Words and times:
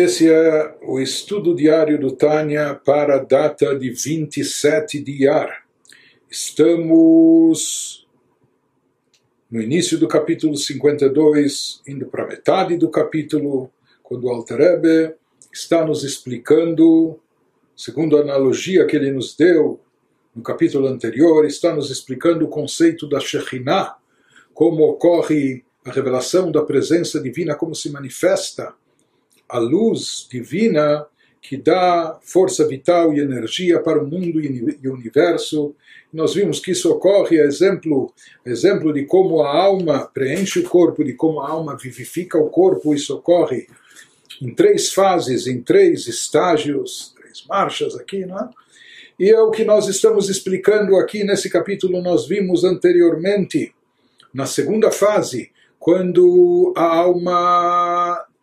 Esse 0.00 0.30
é 0.30 0.78
o 0.82 1.00
estudo 1.00 1.56
diário 1.56 1.98
do 1.98 2.12
Tânia 2.12 2.72
para 2.72 3.16
a 3.16 3.18
data 3.18 3.76
de 3.76 3.90
27 3.90 5.00
de 5.00 5.24
Iar. 5.24 5.64
Estamos 6.30 8.06
no 9.50 9.60
início 9.60 9.98
do 9.98 10.06
capítulo 10.06 10.56
52, 10.56 11.82
indo 11.84 12.06
para 12.06 12.22
a 12.22 12.28
metade 12.28 12.76
do 12.76 12.88
capítulo, 12.88 13.72
quando 14.00 14.26
o 14.26 14.30
Alter 14.30 14.58
Rebbe 14.58 15.16
está 15.52 15.84
nos 15.84 16.04
explicando, 16.04 17.18
segundo 17.76 18.16
a 18.16 18.20
analogia 18.20 18.86
que 18.86 18.94
ele 18.94 19.10
nos 19.10 19.34
deu 19.34 19.80
no 20.32 20.44
capítulo 20.44 20.86
anterior, 20.86 21.44
está 21.44 21.74
nos 21.74 21.90
explicando 21.90 22.44
o 22.44 22.48
conceito 22.48 23.08
da 23.08 23.18
Shekhinah, 23.18 23.96
como 24.54 24.84
ocorre 24.84 25.64
a 25.84 25.90
revelação 25.90 26.52
da 26.52 26.62
presença 26.62 27.20
divina, 27.20 27.56
como 27.56 27.74
se 27.74 27.90
manifesta 27.90 28.76
a 29.48 29.58
luz 29.58 30.26
divina 30.30 31.06
que 31.40 31.56
dá 31.56 32.18
força 32.20 32.66
vital 32.66 33.14
e 33.14 33.20
energia 33.20 33.80
para 33.80 34.02
o 34.02 34.06
mundo 34.06 34.40
e 34.40 34.88
o 34.88 34.92
universo. 34.92 35.74
Nós 36.12 36.34
vimos 36.34 36.60
que 36.60 36.72
isso 36.72 36.90
ocorre, 36.90 37.38
exemplo, 37.38 38.12
exemplo 38.44 38.92
de 38.92 39.04
como 39.04 39.42
a 39.42 39.56
alma 39.56 40.10
preenche 40.12 40.58
o 40.58 40.68
corpo, 40.68 41.04
de 41.04 41.14
como 41.14 41.40
a 41.40 41.48
alma 41.48 41.76
vivifica 41.76 42.36
o 42.36 42.50
corpo, 42.50 42.94
isso 42.94 43.14
ocorre 43.14 43.66
em 44.42 44.54
três 44.54 44.92
fases, 44.92 45.46
em 45.46 45.60
três 45.62 46.06
estágios, 46.06 47.14
três 47.16 47.44
marchas 47.48 47.94
aqui, 47.96 48.26
não 48.26 48.38
é? 48.38 48.48
E 49.18 49.30
é 49.30 49.40
o 49.40 49.50
que 49.50 49.64
nós 49.64 49.88
estamos 49.88 50.28
explicando 50.28 50.96
aqui 50.96 51.24
nesse 51.24 51.50
capítulo, 51.50 52.00
nós 52.00 52.28
vimos 52.28 52.62
anteriormente, 52.62 53.74
na 54.32 54.46
segunda 54.46 54.92
fase, 54.92 55.50
quando 55.78 56.72
a 56.76 56.84
alma 56.84 57.97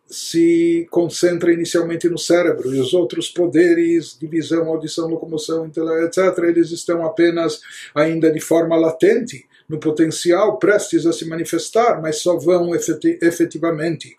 se 0.08 0.86
concentra 0.90 1.52
inicialmente 1.52 2.08
no 2.08 2.18
cérebro 2.18 2.74
e 2.74 2.78
os 2.78 2.94
outros 2.94 3.28
poderes 3.28 4.16
de 4.18 4.26
visão, 4.26 4.68
audição, 4.68 5.08
locomoção, 5.08 5.66
etc., 5.66 6.38
eles 6.44 6.70
estão 6.70 7.04
apenas 7.04 7.60
ainda 7.94 8.30
de 8.30 8.40
forma 8.40 8.76
latente, 8.76 9.44
no 9.68 9.80
potencial, 9.80 10.58
prestes 10.58 11.06
a 11.06 11.12
se 11.12 11.26
manifestar, 11.26 12.00
mas 12.00 12.20
só 12.20 12.38
vão 12.38 12.70
efetivamente 12.74 14.14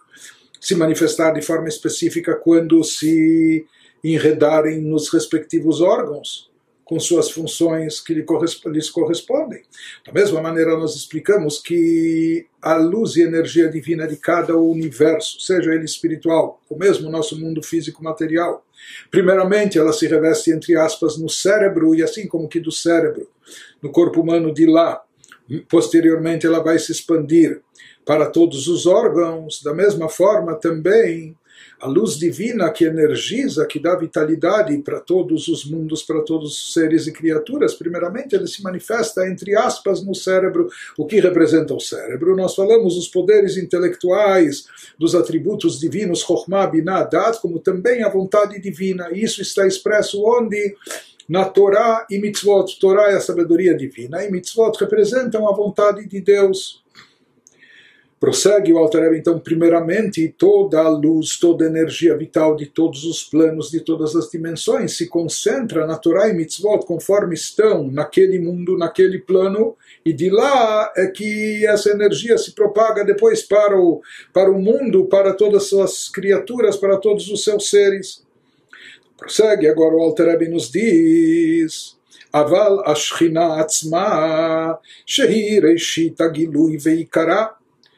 se 0.60 0.76
manifestar 0.76 1.32
de 1.32 1.42
forma 1.42 1.70
específica 1.70 2.36
quando 2.36 2.84
se 2.84 3.66
enredarem 4.04 4.82
nos 4.82 5.12
respectivos 5.12 5.80
órgãos 5.80 6.50
com 6.88 7.00
suas 7.00 7.30
funções 7.30 8.00
que 8.00 8.14
lhes 8.14 8.90
correspondem. 8.90 9.62
Da 10.06 10.14
mesma 10.14 10.42
maneira, 10.42 10.78
nós 10.78 10.96
explicamos 10.96 11.60
que 11.60 12.48
a 12.62 12.78
luz 12.78 13.18
e 13.18 13.22
energia 13.22 13.70
divina 13.70 14.08
de 14.08 14.16
cada 14.16 14.56
universo, 14.56 15.42
seja 15.42 15.74
ele 15.74 15.84
espiritual, 15.84 16.62
ou 16.70 16.78
mesmo 16.78 17.10
nosso 17.10 17.38
mundo 17.38 17.62
físico 17.62 18.02
material, 18.02 18.66
primeiramente 19.12 19.78
ela 19.78 19.92
se 19.92 20.08
reveste, 20.08 20.52
entre 20.52 20.78
aspas, 20.78 21.18
no 21.18 21.30
cérebro, 21.30 21.94
e 21.94 22.02
assim 22.02 22.26
como 22.26 22.48
que 22.48 22.60
do 22.60 22.72
cérebro, 22.72 23.30
no 23.82 23.92
corpo 23.92 24.22
humano 24.22 24.54
de 24.54 24.66
lá, 24.66 25.04
posteriormente 25.68 26.48
ela 26.48 26.64
vai 26.64 26.80
se 26.80 26.94
expandir 26.94 27.62
para 28.06 28.30
todos 28.30 28.70
os 28.70 28.86
órgãos, 28.86 29.62
da 29.62 29.74
mesma 29.74 30.08
forma 30.08 30.56
também 30.56 31.36
a 31.80 31.88
luz 31.88 32.17
divina 32.17 32.72
que 32.72 32.86
energiza, 32.86 33.66
que 33.66 33.80
dá 33.80 33.95
vitalidade 33.95 34.75
para 34.80 35.00
todos 35.00 35.47
os 35.47 35.64
mundos, 35.66 36.02
para 36.02 36.22
todos 36.22 36.52
os 36.53 36.73
seres 36.73 37.06
e 37.06 37.11
criaturas, 37.11 37.75
primeiramente 37.75 38.36
ele 38.36 38.47
se 38.47 38.64
manifesta, 38.64 39.28
entre 39.28 39.56
aspas, 39.56 40.03
no 40.03 40.16
cérebro. 40.16 40.70
O 40.98 41.05
que 41.05 41.20
representa 41.20 41.73
o 41.73 41.80
cérebro? 41.80 42.36
Nós 42.36 42.55
falamos 42.55 42.98
os 42.98 43.08
poderes 43.08 43.58
intelectuais, 43.58 44.66
dos 44.98 45.14
atributos 45.14 45.80
divinos, 45.80 46.22
Chokhmah, 46.22 46.67
Binah, 46.67 47.03
Dat, 47.03 47.39
como 47.39 47.59
também 47.59 48.03
a 48.03 48.09
vontade 48.09 48.59
divina. 48.59 49.09
Isso 49.11 49.42
está 49.42 49.67
expresso 49.67 50.23
onde? 50.23 50.76
na 51.27 51.43
Torá 51.43 52.08
e 52.10 52.20
Mitzvot. 52.20 52.80
Torá 52.80 53.11
é 53.11 53.16
a 53.16 53.20
sabedoria 53.20 53.76
divina 53.76 54.23
e 54.23 54.32
Mitzvot 54.32 54.77
representam 54.80 55.48
a 55.48 55.54
vontade 55.54 56.08
de 56.08 56.21
Deus. 56.21 56.82
Prossegue 58.23 58.73
o 58.73 58.79
Alter 58.79 59.03
Rebbe, 59.03 59.19
então, 59.19 59.41
primeiramente, 59.41 60.33
toda 60.39 60.80
a 60.80 60.89
luz, 60.89 61.36
toda 61.41 61.64
a 61.64 61.67
energia 61.67 62.17
vital 62.17 62.55
de 62.55 62.67
todos 62.67 63.03
os 63.03 63.25
planos, 63.25 63.69
de 63.69 63.80
todas 63.80 64.14
as 64.14 64.30
dimensões, 64.30 64.97
se 64.97 65.08
concentra 65.08 65.85
na 65.89 65.97
Torá 65.98 66.29
e 66.29 66.33
Mitzvot, 66.33 66.86
conforme 66.86 67.35
estão 67.35 67.91
naquele 67.91 68.39
mundo, 68.39 68.79
naquele 68.79 69.19
plano, 69.19 69.77
e 70.07 70.13
de 70.13 70.30
lá 70.30 70.92
é 70.97 71.08
que 71.08 71.67
essa 71.67 71.91
energia 71.91 72.39
se 72.39 72.53
propaga 72.53 73.05
depois 73.05 73.42
para 73.42 73.77
o, 73.77 74.01
para 74.33 74.53
o 74.53 74.63
mundo, 74.63 75.07
para 75.07 75.35
todas 75.35 75.64
as 75.64 75.69
suas 75.69 76.08
criaturas, 76.08 76.77
para 76.77 76.98
todos 76.98 77.29
os 77.29 77.42
seus 77.42 77.69
seres. 77.69 78.25
Prossegue 79.17 79.67
agora 79.67 79.97
o 79.97 80.01
Alter 80.01 80.27
Rebbe 80.29 80.48
nos 80.48 80.70
diz... 80.70 81.97
אבל 82.35 82.79
השכינה 82.86 83.61
עצמה, 83.61 84.73
שהיא 85.07 85.61
ראשית 85.63 86.20
הגילוי 86.20 86.77
ועיקרה, 86.83 87.47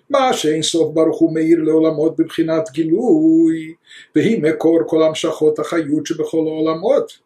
מה 0.09 0.33
שאין 0.33 0.61
סוף 0.61 0.93
ברוך 0.93 1.19
הוא 1.19 1.33
מאיר 1.33 1.57
לעולמות 1.63 2.17
בבחינת 2.17 2.69
גילוי, 2.71 3.73
והיא 4.15 4.43
מקור 4.43 4.79
כל 4.87 5.03
המשכות 5.03 5.59
החיות 5.59 6.05
שבכל 6.05 6.37
העולמות. 6.37 7.19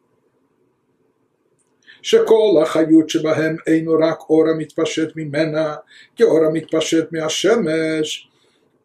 שכל 2.02 2.62
החיות 2.62 3.10
שבהם 3.10 3.56
אינו 3.68 3.94
רק 3.94 4.20
אור 4.30 4.50
המתפשט 4.50 5.08
ממנה, 5.16 5.76
כאור 6.16 6.46
המתפשט 6.46 7.06
מהשמש, 7.12 8.30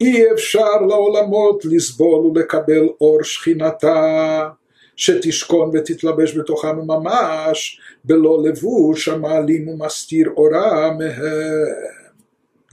אי 0.01 0.33
אפשר 0.33 0.77
לעולמות 0.89 1.65
לסבול 1.65 2.27
ולקבל 2.27 2.89
אור 3.01 3.23
שכינתה, 3.23 4.49
שתשכון 4.97 5.71
ותתלבש 5.75 6.39
בתוכם 6.39 6.77
ממש, 6.77 7.81
בלא 8.05 8.43
לבוש 8.45 9.09
המעלים 9.09 9.69
ומסתיר 9.69 10.31
אורה 10.37 10.91
מהם. 10.99 11.98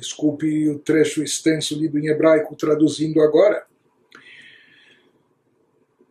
Desculpe 0.05 0.69
o 0.69 0.77
trecho 0.77 1.23
extenso 1.23 1.77
lido 1.77 1.97
em 1.97 2.07
hebraico, 2.07 2.55
traduzindo 2.55 3.19
agora. 3.21 3.63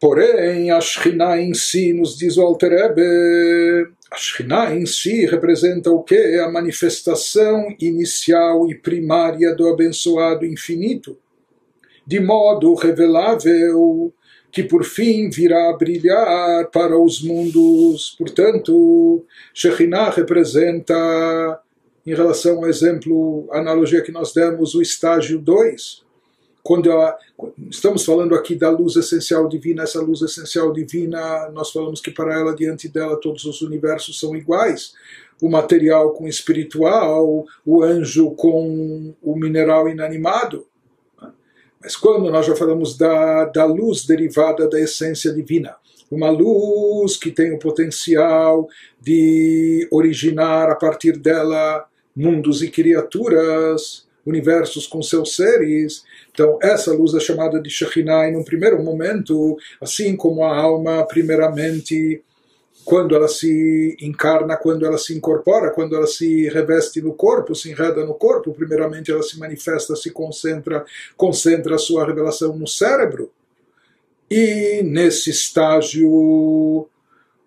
Porém, 0.00 0.70
a 0.72 0.80
Shekhinah 0.80 1.40
em 1.40 1.54
si, 1.54 1.92
nos 1.92 2.18
diz 2.18 2.36
o 2.36 2.42
Alter 2.42 2.70
Rebbe, 2.70 3.92
a 4.10 4.16
Shekhinah 4.16 4.74
em 4.74 4.84
si 4.84 5.24
representa 5.26 5.90
o 5.90 6.02
que? 6.02 6.38
A 6.40 6.50
manifestação 6.50 7.74
inicial 7.80 8.68
e 8.68 8.74
primária 8.74 9.54
do 9.54 9.68
abençoado 9.68 10.44
infinito, 10.44 11.16
de 12.04 12.18
modo 12.18 12.74
revelável 12.74 14.12
que 14.50 14.62
por 14.62 14.84
fim 14.84 15.30
virá 15.30 15.70
a 15.70 15.76
brilhar 15.76 16.70
para 16.70 16.98
os 16.98 17.22
mundos. 17.22 18.14
Portanto, 18.18 19.24
Shekhinah 19.54 20.10
representa 20.10 21.60
em 22.06 22.14
relação 22.14 22.58
ao 22.58 22.66
exemplo, 22.66 23.48
analogia 23.50 24.02
que 24.02 24.12
nós 24.12 24.32
demos, 24.32 24.74
o 24.74 24.82
estágio 24.82 25.38
2, 25.38 26.04
quando 26.62 26.90
a, 26.92 27.18
estamos 27.70 28.04
falando 28.04 28.34
aqui 28.34 28.54
da 28.54 28.70
luz 28.70 28.96
essencial 28.96 29.48
divina, 29.48 29.82
essa 29.82 30.00
luz 30.00 30.22
essencial 30.22 30.72
divina, 30.72 31.50
nós 31.50 31.70
falamos 31.70 32.00
que 32.00 32.10
para 32.10 32.34
ela, 32.34 32.54
diante 32.54 32.88
dela, 32.88 33.20
todos 33.20 33.44
os 33.44 33.60
universos 33.62 34.18
são 34.18 34.34
iguais. 34.34 34.94
O 35.42 35.48
material 35.48 36.12
com 36.12 36.24
o 36.24 36.28
espiritual, 36.28 37.44
o 37.66 37.82
anjo 37.82 38.30
com 38.32 39.14
o 39.22 39.36
mineral 39.36 39.88
inanimado. 39.88 40.66
Mas 41.82 41.96
quando 41.96 42.30
nós 42.30 42.46
já 42.46 42.56
falamos 42.56 42.96
da, 42.96 43.44
da 43.44 43.66
luz 43.66 44.06
derivada 44.06 44.66
da 44.66 44.80
essência 44.80 45.34
divina, 45.34 45.76
uma 46.10 46.30
luz 46.30 47.16
que 47.16 47.30
tem 47.30 47.52
o 47.52 47.58
potencial 47.58 48.66
de 48.98 49.86
originar 49.90 50.70
a 50.70 50.76
partir 50.76 51.18
dela 51.18 51.86
mundos 52.14 52.62
e 52.62 52.70
criaturas, 52.70 54.06
universos 54.24 54.86
com 54.86 55.02
seus 55.02 55.36
seres. 55.36 56.04
Então, 56.32 56.58
essa 56.62 56.92
luz 56.92 57.14
é 57.14 57.20
chamada 57.20 57.60
de 57.60 57.70
Shekhinah, 57.70 58.28
e 58.28 58.32
num 58.32 58.44
primeiro 58.44 58.82
momento, 58.82 59.56
assim 59.80 60.16
como 60.16 60.44
a 60.44 60.56
alma, 60.56 61.06
primeiramente, 61.06 62.22
quando 62.84 63.14
ela 63.14 63.28
se 63.28 63.96
encarna, 64.00 64.56
quando 64.56 64.84
ela 64.84 64.98
se 64.98 65.14
incorpora, 65.14 65.70
quando 65.70 65.96
ela 65.96 66.06
se 66.06 66.48
reveste 66.48 67.00
no 67.00 67.14
corpo, 67.14 67.54
se 67.54 67.70
enreda 67.70 68.04
no 68.04 68.14
corpo, 68.14 68.52
primeiramente 68.52 69.10
ela 69.10 69.22
se 69.22 69.38
manifesta, 69.38 69.96
se 69.96 70.10
concentra, 70.10 70.84
concentra 71.16 71.76
a 71.76 71.78
sua 71.78 72.06
revelação 72.06 72.56
no 72.56 72.66
cérebro. 72.66 73.30
E 74.30 74.82
nesse 74.82 75.30
estágio 75.30 76.88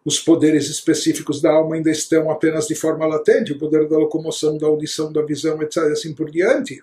os 0.08 0.22
poderes 0.22 0.70
específicos 0.70 1.42
da 1.42 1.52
alma 1.52 1.76
ainda 1.76 1.92
estão 1.92 2.32
apenas 2.32 2.66
de 2.66 2.76
forma 2.76 3.06
latente, 3.06 3.52
o 3.52 3.60
poder 3.60 3.90
da 3.90 3.98
locomoção, 3.98 4.58
da 4.58 4.66
audição, 4.66 5.12
da 5.12 5.22
visão, 5.22 5.62
etc., 5.62 5.84
assim 5.92 6.14
por 6.14 6.32
diante. 6.32 6.82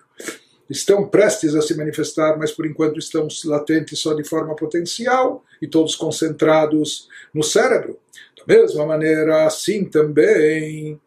Estão 0.69 1.07
prestes 1.07 1.55
a 1.55 1.61
se 1.63 1.75
manifestar, 1.75 2.37
mas 2.37 2.51
por 2.51 2.67
enquanto 2.67 2.99
estão 2.99 3.27
latentes 3.45 3.97
só 3.97 4.13
de 4.13 4.23
forma 4.23 4.55
potencial 4.55 5.43
e 5.59 5.65
todos 5.65 5.95
concentrados 5.95 7.09
no 7.33 7.41
cérebro. 7.41 7.97
Da 8.37 8.55
mesma 8.55 8.85
maneira, 8.85 9.47
assim 9.47 9.85
também, 9.85 11.01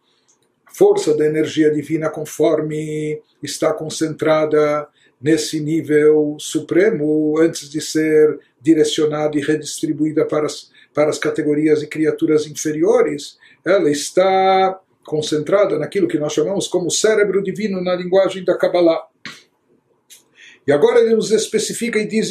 força 0.74 1.16
da 1.16 1.24
energia 1.24 1.70
divina, 1.70 2.10
conforme 2.10 3.22
está 3.40 3.72
concentrada 3.72 4.88
nesse 5.22 5.60
nível 5.60 6.36
supremo, 6.40 7.38
antes 7.38 7.70
de 7.70 7.80
ser 7.80 8.40
direcionada 8.60 9.38
e 9.38 9.40
redistribuída 9.40 10.24
para 10.24 10.48
para 10.98 11.10
as 11.10 11.18
categorias 11.18 11.80
e 11.80 11.86
criaturas 11.86 12.44
inferiores, 12.44 13.38
ela 13.64 13.88
está 13.88 14.80
concentrada 15.04 15.78
naquilo 15.78 16.08
que 16.08 16.18
nós 16.18 16.32
chamamos 16.32 16.66
como 16.66 16.90
cérebro 16.90 17.40
divino 17.40 17.80
na 17.80 17.94
linguagem 17.94 18.44
da 18.44 18.58
Kabbalah. 18.58 19.06
E 20.66 20.72
agora 20.72 20.98
ele 20.98 21.14
nos 21.14 21.30
especifica 21.30 22.00
e 22.00 22.04
diz 22.08 22.30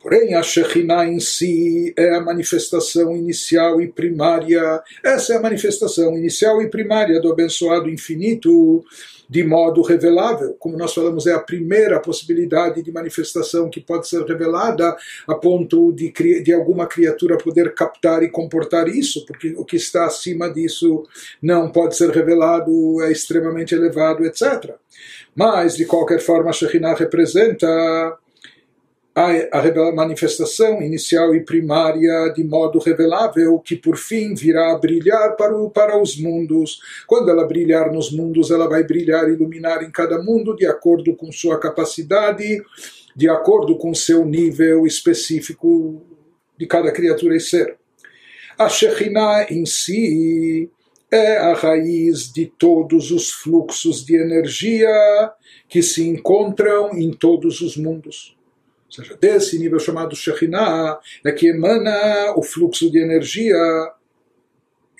Porém, 0.00 0.34
a 0.34 0.42
Shekhinah 0.42 1.06
em 1.06 1.20
si 1.20 1.94
é 1.96 2.16
a 2.16 2.20
manifestação 2.20 3.16
inicial 3.16 3.80
e 3.80 3.86
primária. 3.86 4.82
Essa 5.04 5.34
é 5.34 5.36
a 5.36 5.40
manifestação 5.40 6.18
inicial 6.18 6.60
e 6.60 6.68
primária 6.68 7.20
do 7.20 7.30
abençoado 7.30 7.88
infinito, 7.88 8.84
de 9.30 9.44
modo 9.44 9.80
revelável. 9.80 10.56
Como 10.58 10.76
nós 10.76 10.92
falamos, 10.92 11.24
é 11.24 11.32
a 11.32 11.38
primeira 11.38 12.00
possibilidade 12.00 12.82
de 12.82 12.90
manifestação 12.90 13.70
que 13.70 13.80
pode 13.80 14.08
ser 14.08 14.24
revelada 14.24 14.96
a 15.24 15.34
ponto 15.36 15.92
de, 15.92 16.10
de 16.42 16.52
alguma 16.52 16.88
criatura 16.88 17.38
poder 17.38 17.72
captar 17.72 18.24
e 18.24 18.28
comportar 18.28 18.88
isso, 18.88 19.24
porque 19.24 19.54
o 19.56 19.64
que 19.64 19.76
está 19.76 20.06
acima 20.06 20.52
disso 20.52 21.04
não 21.40 21.70
pode 21.70 21.96
ser 21.96 22.10
revelado, 22.10 23.00
é 23.02 23.12
extremamente 23.12 23.72
elevado, 23.72 24.24
etc. 24.24 24.74
Mas, 25.32 25.76
de 25.76 25.84
qualquer 25.84 26.18
forma, 26.18 26.50
a 26.50 26.52
Shekhinah 26.52 26.94
representa 26.94 28.18
a, 29.20 29.92
manifestação 29.92 30.80
inicial 30.80 31.34
e 31.34 31.44
primária 31.44 32.32
de 32.34 32.42
modo 32.44 32.78
revelável 32.78 33.58
que 33.58 33.76
por 33.76 33.96
fim 33.96 34.34
virá 34.34 34.72
a 34.72 34.78
brilhar 34.78 35.36
para, 35.36 35.56
o, 35.56 35.70
para 35.70 36.00
os 36.00 36.18
mundos. 36.18 36.80
Quando 37.06 37.30
ela 37.30 37.46
brilhar 37.46 37.92
nos 37.92 38.10
mundos, 38.10 38.50
ela 38.50 38.68
vai 38.68 38.82
brilhar 38.84 39.28
e 39.28 39.32
iluminar 39.32 39.82
em 39.82 39.90
cada 39.90 40.22
mundo 40.22 40.56
de 40.56 40.66
acordo 40.66 41.14
com 41.14 41.30
sua 41.30 41.58
capacidade, 41.58 42.62
de 43.14 43.28
acordo 43.28 43.76
com 43.76 43.94
seu 43.94 44.24
nível 44.24 44.86
específico 44.86 46.02
de 46.56 46.66
cada 46.66 46.92
criatura 46.92 47.36
e 47.36 47.40
ser. 47.40 47.76
A 48.58 48.68
Shekhinah 48.68 49.46
em 49.50 49.64
si 49.66 50.70
é 51.10 51.38
a 51.38 51.54
raiz 51.54 52.32
de 52.32 52.46
todos 52.46 53.10
os 53.10 53.30
fluxos 53.30 54.04
de 54.04 54.16
energia 54.16 54.88
que 55.68 55.82
se 55.82 56.06
encontram 56.06 56.90
em 56.92 57.10
todos 57.10 57.60
os 57.60 57.76
mundos. 57.76 58.39
Ou 58.90 59.04
seja, 59.04 59.16
desse 59.16 59.56
nível 59.56 59.78
chamado 59.78 60.16
Shekhinah 60.16 60.98
é 61.24 61.30
que 61.30 61.46
emana 61.46 62.34
o 62.36 62.42
fluxo 62.42 62.90
de 62.90 62.98
energia 62.98 63.56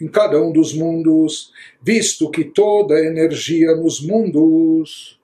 em 0.01 0.07
cada 0.07 0.41
um 0.41 0.53
dos 0.53 0.73
mundos, 0.73 1.53
visto 1.83 2.31
que 2.31 2.45
toda 2.45 3.05
energia 3.05 3.75
nos 3.75 4.01
mundos, 4.01 5.21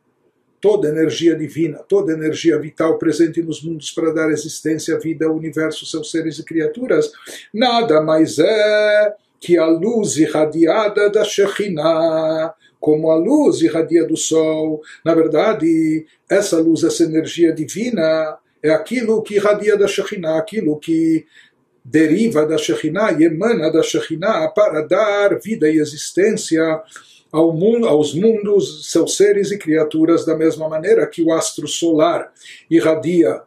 toda 0.61 0.89
energia 0.89 1.37
divina, 1.37 1.79
toda 1.79 2.13
energia 2.13 2.59
vital 2.59 2.99
presente 2.99 3.41
nos 3.41 3.63
mundos 3.63 3.93
para 3.93 4.13
dar 4.13 4.31
existência, 4.31 4.99
vida, 4.99 5.27
ao 5.27 5.37
universo, 5.37 5.87
seus 5.87 6.11
seres 6.11 6.39
e 6.39 6.45
criaturas, 6.45 7.11
nada 7.55 8.03
mais 8.03 8.39
é 8.39 9.15
que 9.41 9.57
a 9.57 9.67
luz 9.67 10.17
irradiada 10.17 11.09
da 11.09 11.25
Shekhinah, 11.25 12.53
como 12.81 13.11
a 13.11 13.17
luz 13.17 13.63
irradia 13.63 14.05
do 14.07 14.17
sol. 14.17 14.83
Na 15.05 15.15
verdade, 15.15 16.07
essa 16.29 16.59
luz, 16.59 16.83
essa 16.83 17.05
energia 17.05 17.53
divina, 17.53 18.39
é 18.67 18.71
aquilo 18.71 19.23
que 19.23 19.35
irradia 19.37 19.77
da 19.77 19.87
Shekhinah, 19.87 20.39
aquilo 20.39 20.79
que 20.79 21.27
deriva 21.85 22.45
da 22.45 22.59
Shekhinah 22.59 23.13
e 23.13 23.25
emana 23.25 23.71
da 23.71 23.83
Shekhinah 23.83 24.49
para 24.49 24.83
dar 24.83 25.39
vida 25.39 25.69
e 25.69 25.79
existência 25.79 26.83
ao 27.31 27.53
mundo, 27.53 27.87
aos 27.87 28.15
mundos, 28.15 28.91
seus 28.91 29.17
seres 29.17 29.51
e 29.51 29.59
criaturas, 29.59 30.25
da 30.25 30.37
mesma 30.37 30.69
maneira 30.69 31.07
que 31.07 31.23
o 31.23 31.33
astro 31.33 31.69
solar 31.69 32.33
irradia 32.71 33.43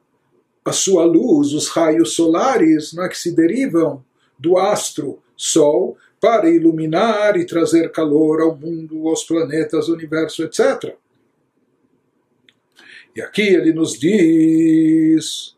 a 0.63 0.71
sua 0.71 1.03
luz, 1.03 1.53
os 1.53 1.67
raios 1.69 2.13
solares 2.13 2.93
não 2.93 3.05
é, 3.05 3.09
que 3.09 3.17
se 3.17 3.35
derivam 3.35 4.03
do 4.37 4.57
astro 4.57 5.19
Sol 5.35 5.97
para 6.19 6.49
iluminar 6.49 7.37
e 7.37 7.45
trazer 7.45 7.91
calor 7.91 8.41
ao 8.41 8.55
mundo, 8.55 9.07
aos 9.07 9.23
planetas, 9.23 9.87
ao 9.87 9.95
universo, 9.95 10.43
etc. 10.43 10.95
E 13.15 13.21
aqui 13.21 13.41
ele 13.41 13.73
nos 13.73 13.97
diz 13.97 15.55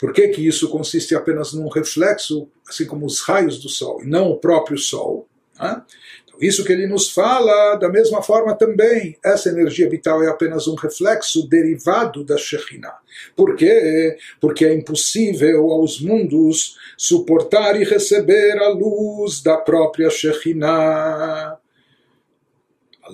por 0.00 0.14
que, 0.14 0.28
que 0.28 0.46
isso 0.46 0.70
consiste 0.70 1.14
apenas 1.14 1.52
num 1.52 1.68
reflexo, 1.68 2.48
assim 2.66 2.86
como 2.86 3.04
os 3.04 3.20
raios 3.20 3.58
do 3.60 3.68
Sol, 3.68 4.02
e 4.02 4.06
não 4.06 4.30
o 4.30 4.38
próprio 4.38 4.78
Sol. 4.78 5.28
Né? 5.60 5.82
Então, 6.24 6.38
isso 6.40 6.64
que 6.64 6.72
ele 6.72 6.86
nos 6.86 7.10
fala, 7.10 7.76
da 7.76 7.90
mesma 7.90 8.22
forma 8.22 8.54
também, 8.54 9.18
essa 9.22 9.50
energia 9.50 9.90
vital 9.90 10.22
é 10.22 10.28
apenas 10.28 10.66
um 10.66 10.74
reflexo 10.74 11.46
derivado 11.46 12.24
da 12.24 12.38
Shekhinah. 12.38 12.96
Por 13.36 13.54
quê? 13.56 14.16
Porque 14.40 14.64
é 14.64 14.72
impossível 14.72 15.70
aos 15.70 16.00
mundos 16.00 16.78
suportar 16.96 17.78
e 17.78 17.84
receber 17.84 18.58
a 18.58 18.70
luz 18.70 19.42
da 19.42 19.58
própria 19.58 20.08
Shekhinah 20.08 21.59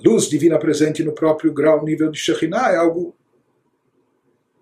luz 0.03 0.29
divina 0.29 0.57
presente 0.57 1.03
no 1.03 1.13
próprio 1.13 1.53
grau, 1.53 1.83
nível 1.83 2.11
de 2.11 2.19
Shekhinah, 2.19 2.71
é 2.71 2.77
algo 2.77 3.15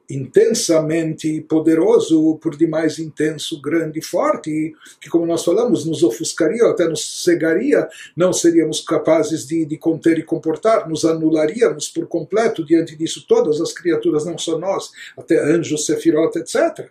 intensamente 0.09 1.41
poderoso, 1.41 2.37
por 2.41 2.55
demais 2.55 2.99
intenso, 2.99 3.61
grande, 3.61 4.01
forte, 4.01 4.75
que, 5.01 5.09
como 5.09 5.25
nós 5.25 5.43
falamos, 5.43 5.85
nos 5.85 6.03
ofuscaria, 6.03 6.65
até 6.65 6.87
nos 6.87 7.23
cegaria, 7.23 7.87
não 8.15 8.31
seríamos 8.31 8.81
capazes 8.81 9.45
de, 9.47 9.65
de 9.65 9.77
conter 9.77 10.19
e 10.19 10.23
comportar, 10.23 10.87
nos 10.87 11.05
anularíamos 11.05 11.89
por 11.89 12.07
completo 12.07 12.63
diante 12.63 12.95
disso. 12.95 13.25
Todas 13.27 13.59
as 13.59 13.73
criaturas, 13.73 14.25
não 14.25 14.37
só 14.37 14.57
nós, 14.57 14.91
até 15.17 15.39
anjos, 15.39 15.85
sefirot, 15.85 16.37
etc. 16.37 16.89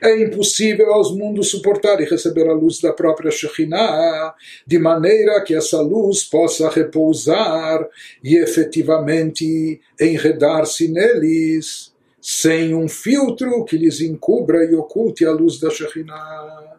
É 0.00 0.20
impossível 0.22 0.92
aos 0.92 1.14
mundos 1.14 1.50
suportar 1.50 2.00
e 2.00 2.04
receber 2.04 2.48
a 2.48 2.52
luz 2.52 2.80
da 2.80 2.92
própria 2.92 3.30
Shekhinah, 3.30 4.34
de 4.66 4.78
maneira 4.78 5.42
que 5.42 5.54
essa 5.54 5.80
luz 5.80 6.24
possa 6.24 6.68
repousar 6.70 7.86
e 8.22 8.36
efetivamente 8.36 9.80
enredar-se 9.98 10.88
neles, 10.88 11.89
sem 12.20 12.74
um 12.74 12.88
filtro 12.88 13.64
que 13.64 13.76
lhes 13.76 14.00
encubra 14.00 14.64
e 14.64 14.74
oculte 14.74 15.24
a 15.24 15.32
luz 15.32 15.58
da 15.58 15.70
Shekhinah. 15.70 16.78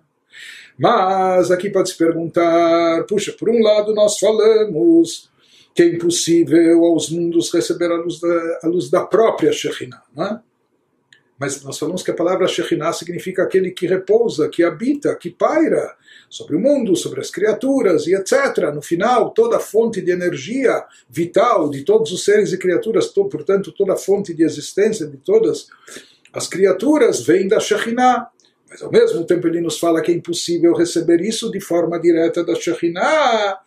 Mas 0.78 1.52
aqui 1.52 1.70
pode 1.70 1.90
se 1.90 1.98
perguntar: 1.98 3.04
puxa, 3.06 3.34
por 3.34 3.50
um 3.50 3.62
lado 3.62 3.94
nós 3.94 4.18
falamos 4.18 5.30
que 5.74 5.84
é 5.84 5.86
impossível 5.88 6.86
aos 6.86 7.10
mundos 7.10 7.52
receber 7.54 7.92
a 7.92 7.96
luz 7.96 8.20
da, 8.20 8.60
a 8.64 8.68
luz 8.68 8.90
da 8.90 9.06
própria 9.06 9.52
Shekhinah, 9.54 10.04
não 10.16 10.26
é? 10.26 10.40
Mas 11.42 11.64
nós 11.64 11.80
falamos 11.80 12.04
que 12.04 12.12
a 12.12 12.14
palavra 12.14 12.48
Shekhinah 12.48 12.94
significa 12.94 13.42
aquele 13.42 13.72
que 13.72 13.88
repousa, 13.88 14.48
que 14.48 14.62
habita, 14.62 15.16
que 15.16 15.32
paira 15.32 15.96
sobre 16.30 16.56
o 16.56 16.60
mundo, 16.60 16.96
sobre 16.96 17.20
as 17.20 17.32
criaturas 17.32 18.06
e 18.06 18.14
etc. 18.14 18.72
No 18.72 18.80
final, 18.80 19.32
toda 19.32 19.60
fonte 19.60 20.04
de 20.04 20.12
energia 20.12 20.86
vital 21.10 21.68
de 21.72 21.84
todos 21.84 22.12
os 22.12 22.24
seres 22.24 22.54
e 22.54 22.60
criaturas, 22.60 23.08
portanto, 23.08 23.72
toda 23.72 23.96
fonte 23.96 24.36
de 24.36 24.44
existência 24.44 25.08
de 25.08 25.18
todas 25.18 25.66
as 26.32 26.48
criaturas 26.48 27.26
vem 27.26 27.48
da 27.48 27.60
Shekhinah. 27.60 28.28
Mas 28.70 28.84
ao 28.84 28.92
mesmo 28.92 29.26
tempo 29.26 29.48
ele 29.48 29.62
nos 29.62 29.80
fala 29.80 30.00
que 30.00 30.12
é 30.12 30.14
impossível 30.14 30.76
receber 30.76 31.22
isso 31.22 31.50
de 31.50 31.60
forma 31.60 32.00
direta 32.00 32.44
da 32.44 32.54
Shekhinah 32.54 33.58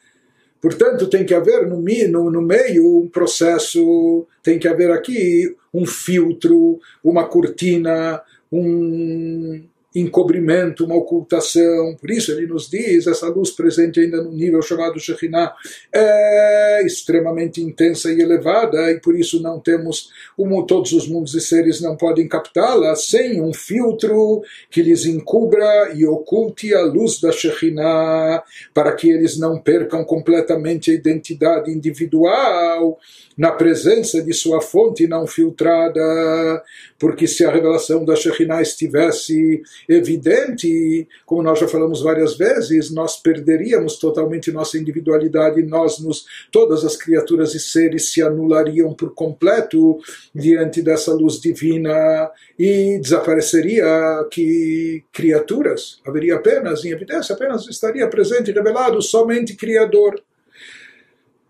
Portanto, 0.64 1.10
tem 1.10 1.26
que 1.26 1.34
haver 1.34 1.66
no, 1.66 1.78
no, 1.78 2.30
no 2.30 2.40
meio 2.40 3.00
um 3.00 3.06
processo, 3.06 4.26
tem 4.42 4.58
que 4.58 4.66
haver 4.66 4.90
aqui 4.90 5.54
um 5.74 5.84
filtro, 5.84 6.80
uma 7.04 7.28
cortina, 7.28 8.22
um, 8.50 9.62
encobrimento, 9.94 10.84
uma 10.84 10.96
ocultação. 10.96 11.96
Por 12.00 12.10
isso 12.10 12.32
ele 12.32 12.46
nos 12.46 12.68
diz, 12.68 13.06
essa 13.06 13.28
luz 13.28 13.50
presente 13.50 14.00
ainda 14.00 14.22
no 14.22 14.32
nível 14.32 14.60
chamado 14.60 14.98
Shekhinah 14.98 15.54
é 15.92 16.82
extremamente 16.84 17.60
intensa 17.60 18.12
e 18.12 18.20
elevada 18.20 18.90
e 18.90 18.98
por 19.00 19.14
isso 19.16 19.40
não 19.40 19.60
temos, 19.60 20.10
um, 20.36 20.62
todos 20.66 20.92
os 20.92 21.06
mundos 21.06 21.34
e 21.34 21.40
seres 21.40 21.80
não 21.80 21.96
podem 21.96 22.26
captá-la 22.26 22.96
sem 22.96 23.40
um 23.40 23.52
filtro 23.52 24.42
que 24.70 24.82
lhes 24.82 25.06
encubra 25.06 25.92
e 25.94 26.04
oculte 26.04 26.74
a 26.74 26.82
luz 26.82 27.20
da 27.20 27.30
Shekhinah 27.30 28.42
para 28.72 28.92
que 28.92 29.10
eles 29.10 29.38
não 29.38 29.60
percam 29.60 30.04
completamente 30.04 30.90
a 30.90 30.94
identidade 30.94 31.70
individual 31.70 32.98
na 33.36 33.50
presença 33.50 34.22
de 34.22 34.32
sua 34.32 34.60
fonte 34.60 35.06
não 35.06 35.26
filtrada, 35.26 36.62
porque 36.98 37.26
se 37.26 37.44
a 37.44 37.50
revelação 37.50 38.04
da 38.04 38.14
Shekhinah 38.14 38.62
estivesse 38.62 39.62
evidente, 39.88 41.06
como 41.26 41.42
nós 41.42 41.58
já 41.58 41.68
falamos 41.68 42.02
várias 42.02 42.36
vezes, 42.36 42.90
nós 42.90 43.16
perderíamos 43.16 43.96
totalmente 43.96 44.52
nossa 44.52 44.78
individualidade, 44.78 45.62
nós 45.62 45.98
nos, 45.98 46.26
todas 46.50 46.84
as 46.84 46.96
criaturas 46.96 47.54
e 47.54 47.60
seres 47.60 48.12
se 48.12 48.22
anulariam 48.22 48.92
por 48.94 49.14
completo 49.14 49.98
diante 50.34 50.82
dessa 50.82 51.12
luz 51.12 51.40
divina 51.40 52.30
e 52.58 52.98
desapareceria 53.00 53.84
que 54.30 55.02
criaturas, 55.12 56.00
haveria 56.06 56.36
apenas 56.36 56.84
em 56.84 56.90
evidência, 56.90 57.34
apenas 57.34 57.66
estaria 57.68 58.08
presente 58.08 58.52
revelado 58.52 59.00
somente 59.02 59.54
Criador. 59.54 60.22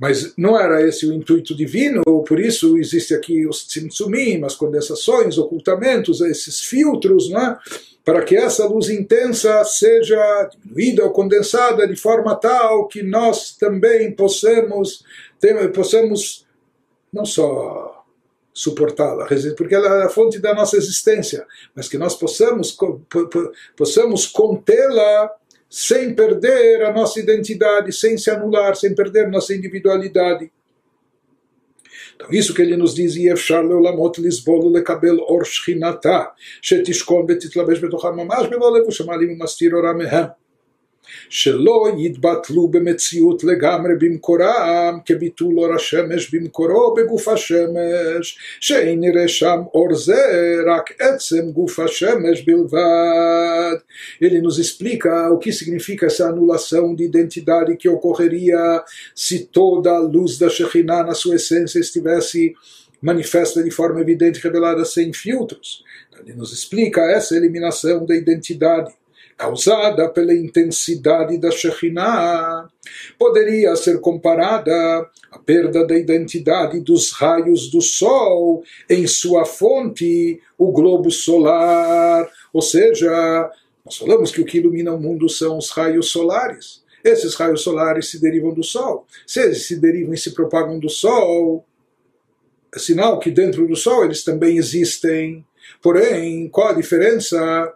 Mas 0.04 0.34
não 0.36 0.60
era 0.60 0.86
esse 0.86 1.06
o 1.06 1.14
intuito 1.14 1.56
divino, 1.56 2.02
por 2.28 2.38
isso 2.38 2.76
existe 2.76 3.14
aqui 3.14 3.46
os 3.46 3.66
tzimtzumim, 3.66 4.44
as 4.44 4.54
condensações, 4.54 5.38
ocultamentos, 5.38 6.20
esses 6.20 6.60
filtros, 6.60 7.30
não 7.30 7.40
é? 7.40 7.58
para 8.04 8.22
que 8.22 8.36
essa 8.36 8.66
luz 8.66 8.90
intensa 8.90 9.64
seja 9.64 10.50
diminuída 10.52 11.04
ou 11.04 11.10
condensada 11.10 11.88
de 11.88 11.96
forma 11.96 12.36
tal 12.36 12.86
que 12.86 13.02
nós 13.02 13.56
também 13.56 14.12
possamos, 14.12 15.02
possamos 15.72 16.44
não 17.10 17.24
só 17.24 18.04
suportá-la, 18.52 19.26
porque 19.56 19.74
ela 19.74 20.02
é 20.02 20.04
a 20.04 20.10
fonte 20.10 20.38
da 20.38 20.54
nossa 20.54 20.76
existência, 20.76 21.46
mas 21.74 21.88
que 21.88 21.96
nós 21.96 22.14
possamos, 22.14 22.76
possamos 23.74 24.26
contê-la 24.26 25.30
sem 25.68 26.14
perder 26.14 26.84
a 26.84 26.92
nossa 26.92 27.18
identidade, 27.20 27.92
sem 27.92 28.16
se 28.16 28.30
anular, 28.30 28.76
sem 28.76 28.94
perder 28.94 29.28
nossa 29.28 29.54
individualidade. 29.54 30.50
Então, 32.14 32.28
isso 32.30 32.54
que 32.54 32.62
ele 32.62 32.76
nos 32.76 32.94
diz, 32.94 33.16
Yefshar 33.16 33.64
leolamot 33.64 34.20
lisbolo 34.20 34.70
lekabel 34.70 35.18
or 35.26 35.44
shchinata, 35.44 36.32
shetishkon 36.62 37.26
betitlabesh 37.26 37.80
betocham 37.80 38.14
mamash 38.16 38.48
belo 38.48 38.70
levu 38.70 38.92
shemalim 38.92 39.34
umastir 39.34 39.74
oramehem. 39.74 40.30
שלא 41.29 41.91
יתבטלו 41.97 42.67
במציאות 42.67 43.43
לגמרי 43.43 43.93
במקורם 43.99 44.99
כביטול 45.05 45.59
אור 45.59 45.73
השמש 45.73 46.35
במקורו 46.35 46.93
בגוף 46.93 47.27
השמש 47.27 48.39
שאין 48.59 48.99
נראה 48.99 49.27
שם 49.27 49.59
אור 49.73 49.95
זה 49.95 50.55
רק 50.67 50.91
עצם 50.99 51.51
גוף 51.51 51.79
השמש 51.79 52.41
בלבד. 52.41 53.75
Ele 54.21 54.41
nos 54.41 54.57
explica 54.57 55.29
o 55.31 55.37
que 55.37 55.51
significa 55.51 56.05
essa 56.07 56.27
anulação 56.29 56.95
de 56.95 57.03
identidade 57.03 57.77
que 57.77 57.89
ocorreria 57.89 58.83
se 59.15 59.45
toda 59.45 59.91
a 59.91 59.99
luz 59.99 60.37
da 60.37 60.49
Shekhinah 60.49 61.03
na 61.03 61.13
sua 61.13 61.35
essência 61.35 61.79
estivesse 61.79 62.53
manifesta 63.01 63.63
de 63.63 63.71
forma 63.71 64.01
evidente, 64.01 64.41
revelada 64.41 64.83
sem 64.85 65.13
filtros. 65.13 65.83
Ele 66.19 66.33
nos 66.33 66.51
explica 66.51 67.01
essa 67.01 67.35
eliminação 67.35 68.05
da 68.05 68.15
identidade 68.15 68.91
causada 69.36 70.08
pela 70.08 70.32
intensidade 70.32 71.38
da 71.38 71.50
Shekhinah, 71.50 72.68
poderia 73.18 73.74
ser 73.76 74.00
comparada 74.00 74.72
à 75.30 75.38
perda 75.38 75.86
da 75.86 75.96
identidade 75.96 76.80
dos 76.80 77.10
raios 77.12 77.70
do 77.70 77.80
Sol 77.80 78.62
em 78.88 79.06
sua 79.06 79.44
fonte, 79.44 80.40
o 80.56 80.72
globo 80.72 81.10
solar. 81.10 82.28
Ou 82.52 82.62
seja, 82.62 83.50
nós 83.84 83.96
falamos 83.96 84.30
que 84.30 84.40
o 84.40 84.44
que 84.44 84.58
ilumina 84.58 84.92
o 84.92 85.00
mundo 85.00 85.28
são 85.28 85.58
os 85.58 85.70
raios 85.70 86.10
solares. 86.10 86.82
Esses 87.04 87.34
raios 87.34 87.60
solares 87.60 88.10
se 88.10 88.20
derivam 88.20 88.54
do 88.54 88.62
Sol. 88.62 89.06
Se 89.26 89.40
eles 89.40 89.66
se 89.66 89.76
derivam 89.76 90.14
e 90.14 90.18
se 90.18 90.32
propagam 90.32 90.78
do 90.78 90.88
Sol, 90.88 91.66
é 92.74 92.78
sinal 92.78 93.18
que 93.18 93.30
dentro 93.30 93.66
do 93.66 93.76
Sol 93.76 94.04
eles 94.04 94.24
também 94.24 94.56
existem. 94.56 95.44
Porém, 95.82 96.48
qual 96.48 96.68
a 96.68 96.72
diferença? 96.72 97.74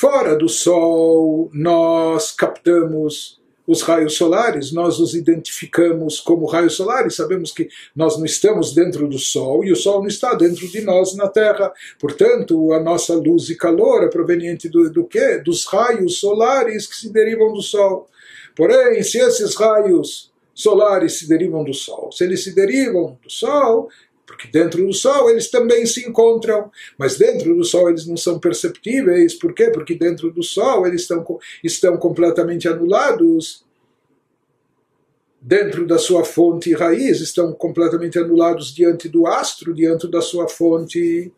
Fora 0.00 0.34
do 0.34 0.48
Sol, 0.48 1.50
nós 1.52 2.32
captamos 2.32 3.38
os 3.66 3.82
raios 3.82 4.14
solares, 4.14 4.72
nós 4.72 4.98
os 4.98 5.12
identificamos 5.12 6.20
como 6.20 6.46
raios 6.46 6.72
solares, 6.72 7.16
sabemos 7.16 7.52
que 7.52 7.68
nós 7.94 8.16
não 8.16 8.24
estamos 8.24 8.72
dentro 8.72 9.06
do 9.06 9.18
Sol 9.18 9.62
e 9.62 9.70
o 9.70 9.76
Sol 9.76 10.00
não 10.00 10.06
está 10.06 10.32
dentro 10.32 10.66
de 10.66 10.80
nós 10.80 11.14
na 11.14 11.28
Terra. 11.28 11.70
Portanto, 11.98 12.72
a 12.72 12.80
nossa 12.80 13.12
luz 13.12 13.50
e 13.50 13.56
calor 13.56 14.02
é 14.02 14.08
proveniente 14.08 14.70
do, 14.70 14.88
do 14.90 15.04
quê? 15.04 15.36
Dos 15.44 15.66
raios 15.66 16.18
solares 16.18 16.86
que 16.86 16.96
se 16.96 17.12
derivam 17.12 17.52
do 17.52 17.60
Sol. 17.60 18.08
Porém, 18.56 19.02
se 19.02 19.18
esses 19.18 19.54
raios 19.54 20.32
solares 20.54 21.18
se 21.18 21.28
derivam 21.28 21.62
do 21.62 21.74
Sol, 21.74 22.10
se 22.10 22.24
eles 22.24 22.42
se 22.42 22.54
derivam 22.54 23.18
do 23.22 23.30
Sol, 23.30 23.90
porque 24.30 24.46
dentro 24.46 24.86
do 24.86 24.92
Sol 24.92 25.28
eles 25.28 25.50
também 25.50 25.84
se 25.84 26.08
encontram, 26.08 26.70
mas 26.96 27.18
dentro 27.18 27.52
do 27.52 27.64
Sol 27.64 27.88
eles 27.88 28.06
não 28.06 28.16
são 28.16 28.38
perceptíveis. 28.38 29.34
Por 29.34 29.52
quê? 29.52 29.70
Porque 29.70 29.96
dentro 29.96 30.30
do 30.30 30.40
Sol 30.40 30.86
eles 30.86 31.02
estão, 31.02 31.26
estão 31.64 31.96
completamente 31.96 32.68
anulados. 32.68 33.64
Dentro 35.42 35.84
da 35.84 35.98
sua 35.98 36.24
fonte 36.24 36.72
raiz, 36.74 37.20
estão 37.20 37.52
completamente 37.52 38.18
anulados 38.18 38.72
diante 38.72 39.08
do 39.08 39.26
astro, 39.26 39.74
diante 39.74 40.06
da 40.06 40.20
sua 40.20 40.46
fonte. 40.46 41.32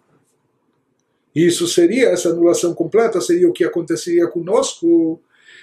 Isso 1.35 1.67
seria, 1.67 2.09
essa 2.09 2.29
anulação 2.29 2.75
completa 2.75 3.23
seria 3.23 3.49
o 3.49 3.53
que 3.53 3.65
aconteceria 3.65 4.27
conosco 4.27 5.19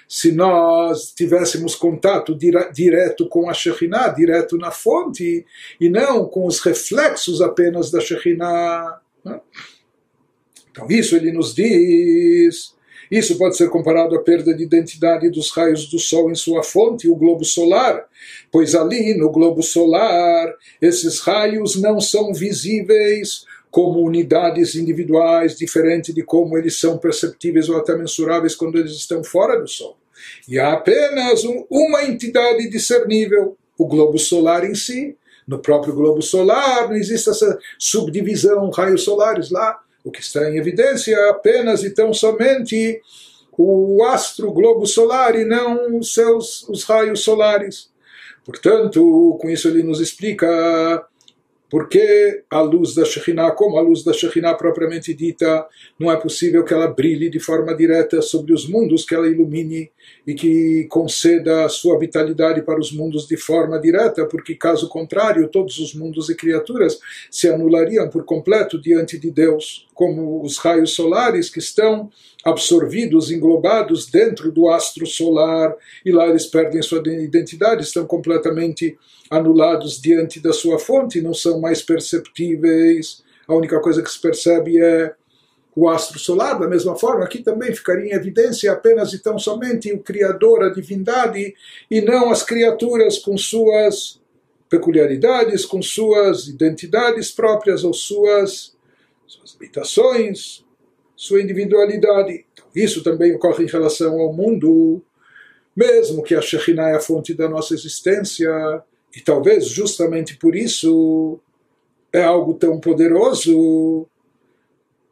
se 0.09 0.31
nós 0.31 1.11
tivéssemos 1.11 1.75
contato 1.75 2.35
dire 2.35 2.71
direto 2.73 3.29
com 3.29 3.47
a 3.47 3.53
Shekhinah, 3.53 4.07
direto 4.07 4.57
na 4.57 4.71
fonte, 4.71 5.45
e 5.79 5.87
não 5.87 6.25
com 6.25 6.47
os 6.47 6.59
reflexos 6.61 7.41
apenas 7.41 7.91
da 7.91 8.01
Shekhinah. 8.01 9.01
Né? 9.23 9.39
Então, 10.71 10.87
isso 10.89 11.15
ele 11.15 11.31
nos 11.31 11.53
diz. 11.53 12.73
Isso 13.11 13.37
pode 13.37 13.55
ser 13.55 13.69
comparado 13.69 14.15
à 14.15 14.21
perda 14.23 14.51
de 14.51 14.63
identidade 14.63 15.29
dos 15.29 15.51
raios 15.51 15.87
do 15.87 15.99
Sol 15.99 16.31
em 16.31 16.35
sua 16.35 16.63
fonte, 16.63 17.07
o 17.07 17.15
globo 17.15 17.45
solar, 17.45 18.07
pois 18.51 18.73
ali 18.73 19.15
no 19.15 19.31
globo 19.31 19.61
solar 19.61 20.55
esses 20.81 21.19
raios 21.19 21.79
não 21.79 21.99
são 21.99 22.33
visíveis 22.33 23.45
como 23.71 24.01
unidades 24.01 24.75
individuais, 24.75 25.55
diferente 25.55 26.11
de 26.11 26.23
como 26.23 26.57
eles 26.57 26.79
são 26.79 26.97
perceptíveis 26.97 27.69
ou 27.69 27.77
até 27.77 27.95
mensuráveis 27.95 28.55
quando 28.55 28.77
eles 28.77 28.91
estão 28.91 29.23
fora 29.23 29.59
do 29.59 29.67
Sol. 29.67 29.97
E 30.47 30.59
há 30.59 30.73
apenas 30.73 31.43
um, 31.43 31.65
uma 31.69 32.03
entidade 32.03 32.69
discernível, 32.69 33.55
o 33.77 33.85
globo 33.85 34.17
solar 34.17 34.65
em 34.65 34.75
si. 34.75 35.15
No 35.47 35.59
próprio 35.59 35.93
globo 35.93 36.21
solar 36.21 36.89
não 36.89 36.95
existe 36.95 37.29
essa 37.29 37.57
subdivisão, 37.77 38.69
raios 38.69 39.03
solares 39.03 39.49
lá. 39.49 39.79
O 40.03 40.11
que 40.11 40.21
está 40.21 40.49
em 40.49 40.57
evidência 40.57 41.15
é 41.15 41.29
apenas 41.29 41.83
e 41.83 41.91
tão 41.91 42.13
somente 42.13 43.01
o 43.57 44.03
astro, 44.05 44.53
globo 44.53 44.85
solar, 44.85 45.35
e 45.35 45.43
não 45.43 45.97
os 45.97 46.13
seus 46.13 46.67
os 46.69 46.83
raios 46.83 47.21
solares. 47.21 47.89
Portanto, 48.45 49.37
com 49.41 49.49
isso 49.49 49.67
ele 49.67 49.83
nos 49.83 49.99
explica 49.99 50.47
porque 51.69 52.43
a 52.49 52.61
luz 52.61 52.95
da 52.95 53.05
Shekhinah, 53.05 53.51
como 53.51 53.77
a 53.77 53.81
luz 53.81 54.03
da 54.03 54.11
Shekhinah 54.11 54.55
propriamente 54.55 55.13
dita, 55.13 55.67
não 55.99 56.11
é 56.11 56.17
possível 56.17 56.63
que 56.63 56.73
ela 56.73 56.87
brilhe 56.87 57.29
de 57.29 57.39
forma 57.39 57.75
direta 57.75 58.21
sobre 58.21 58.53
os 58.53 58.67
mundos, 58.67 59.05
que 59.05 59.13
ela 59.13 59.27
ilumine 59.27 59.91
e 60.25 60.33
que 60.33 60.85
conceda 60.89 61.65
a 61.65 61.69
sua 61.69 61.99
vitalidade 61.99 62.61
para 62.63 62.79
os 62.79 62.91
mundos 62.91 63.27
de 63.27 63.37
forma 63.37 63.79
direta, 63.79 64.25
porque 64.25 64.55
caso 64.55 64.89
contrário, 64.89 65.47
todos 65.47 65.77
os 65.79 65.93
mundos 65.93 66.29
e 66.29 66.35
criaturas 66.35 66.99
se 67.29 67.47
anulariam 67.47 68.09
por 68.09 68.25
completo 68.25 68.81
diante 68.81 69.19
de 69.19 69.29
Deus, 69.29 69.87
como 69.93 70.41
os 70.43 70.57
raios 70.57 70.91
solares 70.91 71.49
que 71.49 71.59
estão 71.59 72.09
absorvidos, 72.43 73.31
englobados 73.31 74.05
dentro 74.05 74.51
do 74.51 74.69
astro 74.69 75.05
solar, 75.05 75.75
e 76.05 76.11
lá 76.11 76.27
eles 76.27 76.45
perdem 76.45 76.81
sua 76.81 76.99
identidade, 76.99 77.83
estão 77.83 78.05
completamente 78.05 78.97
anulados 79.29 80.01
diante 80.01 80.39
da 80.39 80.53
sua 80.53 80.79
fonte, 80.79 81.21
não 81.21 81.33
são 81.33 81.59
mais 81.59 81.81
perceptíveis. 81.81 83.23
A 83.47 83.53
única 83.53 83.79
coisa 83.79 84.01
que 84.01 84.09
se 84.09 84.21
percebe 84.21 84.81
é 84.81 85.13
o 85.75 85.87
astro 85.87 86.17
solar, 86.17 86.59
da 86.59 86.67
mesma 86.67 86.95
forma, 86.95 87.23
aqui 87.23 87.43
também 87.43 87.73
ficaria 87.73 88.11
em 88.11 88.15
evidência 88.15 88.71
apenas 88.71 89.13
e 89.13 89.19
tão 89.19 89.37
somente 89.37 89.93
o 89.93 89.99
Criador, 89.99 90.63
a 90.63 90.69
divindade, 90.69 91.53
e 91.89 92.01
não 92.01 92.31
as 92.31 92.43
criaturas 92.43 93.19
com 93.19 93.37
suas 93.37 94.19
peculiaridades, 94.69 95.65
com 95.65 95.81
suas 95.81 96.47
identidades 96.47 97.31
próprias 97.31 97.83
ou 97.83 97.93
suas, 97.93 98.75
suas 99.25 99.55
limitações, 99.59 100.65
sua 101.19 101.41
individualidade. 101.41 102.45
Então, 102.53 102.65
isso 102.73 103.03
também 103.03 103.35
ocorre 103.35 103.65
em 103.65 103.67
relação 103.67 104.21
ao 104.21 104.31
mundo, 104.31 105.03
mesmo 105.75 106.23
que 106.23 106.33
a 106.33 106.41
Shekhinah 106.41 106.91
é 106.91 106.95
a 106.95 107.01
fonte 107.01 107.33
da 107.33 107.49
nossa 107.49 107.73
existência, 107.73 108.49
e 109.13 109.19
talvez 109.19 109.67
justamente 109.67 110.37
por 110.37 110.55
isso 110.55 111.37
é 112.13 112.23
algo 112.23 112.53
tão 112.53 112.79
poderoso. 112.79 114.07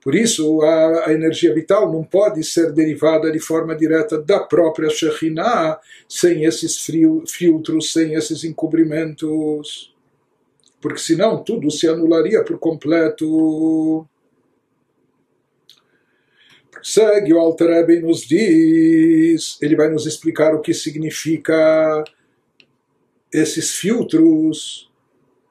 Por 0.02 0.16
isso, 0.16 0.62
a, 0.62 1.10
a, 1.10 1.14
energia 1.14 1.54
vital 1.54 1.92
não 1.92 2.06
pode 2.06 2.42
ser 2.42 2.72
derivada 2.72 3.30
de 3.30 3.40
forma 3.40 3.76
direta 3.76 4.18
da 4.18 4.40
própria 4.40 4.90
Shekhinah, 4.90 5.78
sem 6.08 6.46
esses 6.46 6.86
frio, 6.86 7.26
filtros, 7.28 7.92
sem 7.92 8.14
esses 8.14 8.46
encobrimentos. 8.46 9.94
Porque 10.80 11.00
senão 11.00 11.44
tudo 11.44 11.70
se 11.70 11.86
anularia 11.86 12.46
por 12.46 12.58
completo. 12.60 14.08
Segue 16.82 17.34
o 17.34 17.40
Alter 17.40 17.70
Rebbe 17.70 18.02
nos 18.02 18.22
diz, 18.22 19.58
ele 19.62 19.76
vai 19.76 19.90
nos 19.90 20.06
explicar 20.06 20.54
o 20.54 20.62
que 20.62 20.74
significa 20.74 22.04
esses 23.34 23.76
filtros, 23.76 24.90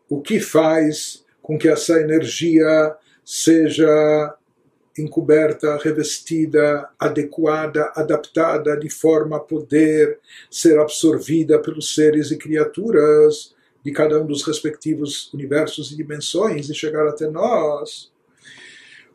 o 0.09 0.21
que 0.21 0.41
faz 0.41 1.25
com 1.43 1.59
que 1.59 1.69
essa 1.69 2.01
energia 2.01 2.97
seja 3.25 4.37
encoberta, 4.99 5.77
revestida, 5.77 6.89
adequada, 6.99 7.93
adaptada 7.95 8.77
de 8.77 8.89
forma 8.89 9.37
a 9.37 9.41
poder 9.41 10.19
ser 10.51 10.79
absorvida 10.79 11.61
pelos 11.61 11.95
seres 11.95 12.31
e 12.31 12.39
criaturas 12.39 13.55
de 13.85 13.93
cada 13.93 14.21
um 14.21 14.27
dos 14.27 14.43
respectivos 14.43 15.33
universos 15.33 15.93
e 15.93 15.97
dimensões 15.97 16.69
e 16.69 16.75
chegar 16.75 17.07
até 17.07 17.29
nós. 17.29 18.11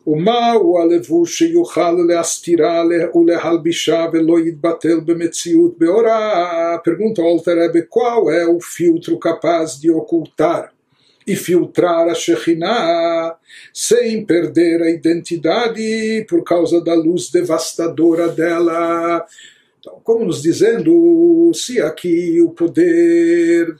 ומהו 0.07 0.79
הלבוש 0.79 1.37
שיוכל 1.37 1.91
להסתירה 2.07 2.83
ולהלבישה 3.15 4.05
ולא 4.13 4.39
יתבטל 4.39 4.99
במציאות 5.05 5.77
באורה? 5.77 6.77
Pergunta 6.85 7.21
ao 7.21 7.27
Alter 7.27 7.57
Rebbe 7.57 7.81
qual 7.89 8.31
é 8.31 8.47
o 8.47 8.61
filtro 8.61 9.17
capaz 9.19 9.79
de 9.81 9.91
ocultar 9.91 10.71
e 11.27 11.35
filtrar 11.35 12.07
a 12.07 12.15
Shekhinah 12.15 13.35
sem 13.73 14.25
perder 14.25 14.81
a 14.81 14.89
identidade 14.89 16.25
por 16.29 16.41
causa 16.41 16.79
da 16.79 16.93
luz 16.93 17.29
devastadora 17.29 18.29
dela. 18.29 19.25
Então, 19.79 19.99
como 20.05 20.23
nos 20.23 20.41
dizendo, 20.41 21.51
se 21.53 21.81
aqui 21.81 22.41
o 22.41 22.51
poder 22.51 23.75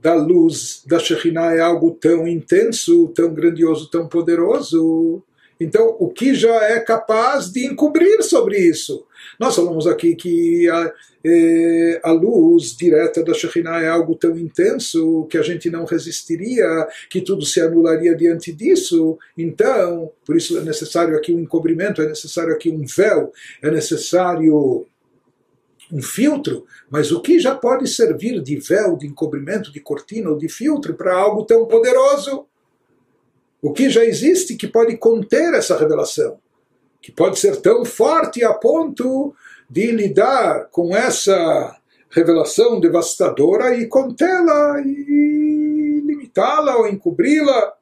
da 0.00 0.14
luz 0.14 0.82
da 0.86 0.98
Shekhinah 0.98 1.54
é 1.54 1.60
algo 1.60 1.90
tão 2.00 2.26
intenso, 2.26 3.08
tão 3.08 3.34
grandioso, 3.34 3.90
tão 3.90 4.08
poderoso, 4.08 5.22
então, 5.63 5.95
o 5.99 6.09
que 6.09 6.33
já 6.33 6.55
é 6.63 6.79
capaz 6.79 7.51
de 7.51 7.67
encobrir 7.67 8.23
sobre 8.23 8.57
isso? 8.57 9.05
Nós 9.39 9.55
falamos 9.55 9.85
aqui 9.85 10.15
que 10.15 10.67
a, 10.67 10.91
eh, 11.23 12.01
a 12.03 12.11
luz 12.11 12.75
direta 12.75 13.23
da 13.23 13.31
Shekhinah 13.31 13.79
é 13.79 13.87
algo 13.87 14.15
tão 14.15 14.35
intenso 14.35 15.27
que 15.29 15.37
a 15.37 15.43
gente 15.43 15.69
não 15.69 15.85
resistiria, 15.85 16.65
que 17.11 17.21
tudo 17.21 17.45
se 17.45 17.61
anularia 17.61 18.15
diante 18.15 18.51
disso. 18.51 19.19
Então, 19.37 20.11
por 20.25 20.35
isso 20.35 20.57
é 20.57 20.63
necessário 20.63 21.15
aqui 21.15 21.31
um 21.31 21.39
encobrimento, 21.39 22.01
é 22.01 22.07
necessário 22.07 22.55
aqui 22.55 22.71
um 22.71 22.83
véu, 22.83 23.31
é 23.61 23.69
necessário 23.69 24.87
um 25.93 26.01
filtro, 26.01 26.65
mas 26.89 27.11
o 27.11 27.21
que 27.21 27.39
já 27.39 27.53
pode 27.53 27.87
servir 27.87 28.41
de 28.41 28.55
véu, 28.55 28.97
de 28.97 29.05
encobrimento, 29.05 29.71
de 29.71 29.79
cortina 29.79 30.31
ou 30.31 30.37
de 30.37 30.49
filtro 30.49 30.95
para 30.95 31.13
algo 31.13 31.45
tão 31.45 31.67
poderoso? 31.67 32.47
O 33.61 33.71
que 33.71 33.89
já 33.89 34.03
existe 34.03 34.55
que 34.55 34.67
pode 34.67 34.97
conter 34.97 35.53
essa 35.53 35.77
revelação, 35.77 36.39
que 37.01 37.11
pode 37.11 37.37
ser 37.39 37.57
tão 37.57 37.85
forte 37.85 38.43
a 38.43 38.53
ponto 38.53 39.35
de 39.69 39.91
lidar 39.91 40.67
com 40.71 40.95
essa 40.95 41.77
revelação 42.09 42.79
devastadora 42.79 43.75
e 43.75 43.87
contê-la 43.87 44.81
e 44.81 46.01
limitá-la 46.05 46.77
ou 46.77 46.87
encobri-la. 46.87 47.73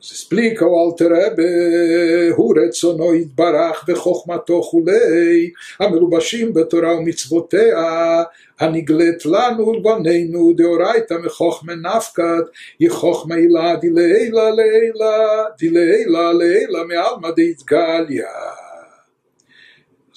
Nos 0.00 0.12
explica 0.12 0.66
o 0.66 0.76
Alter 0.76 1.10
Rebbe, 1.10 2.30
hu 2.36 2.52
retzono 2.52 3.14
yitbarach 3.14 3.86
vechokmato 3.86 4.60
chulei, 4.60 5.52
המלובשים 5.80 6.54
בתורה 6.54 6.96
ומצוותיה, 6.96 8.22
הנגלית 8.60 9.26
לנו 9.26 9.72
לבנינו 9.72 10.52
דאורייתא 10.56 11.14
מחוכמה 11.14 11.74
נפקת, 11.74 12.44
היא 12.78 12.90
חוכמה 12.90 13.34
הילה 13.34 13.76
דילעילה 13.76 14.50
לעילה, 14.50 15.44
דילעילה 15.58 16.32
לעילה 16.32 16.84
מעלמא 16.84 17.30
דאיתגליה. 17.30 18.28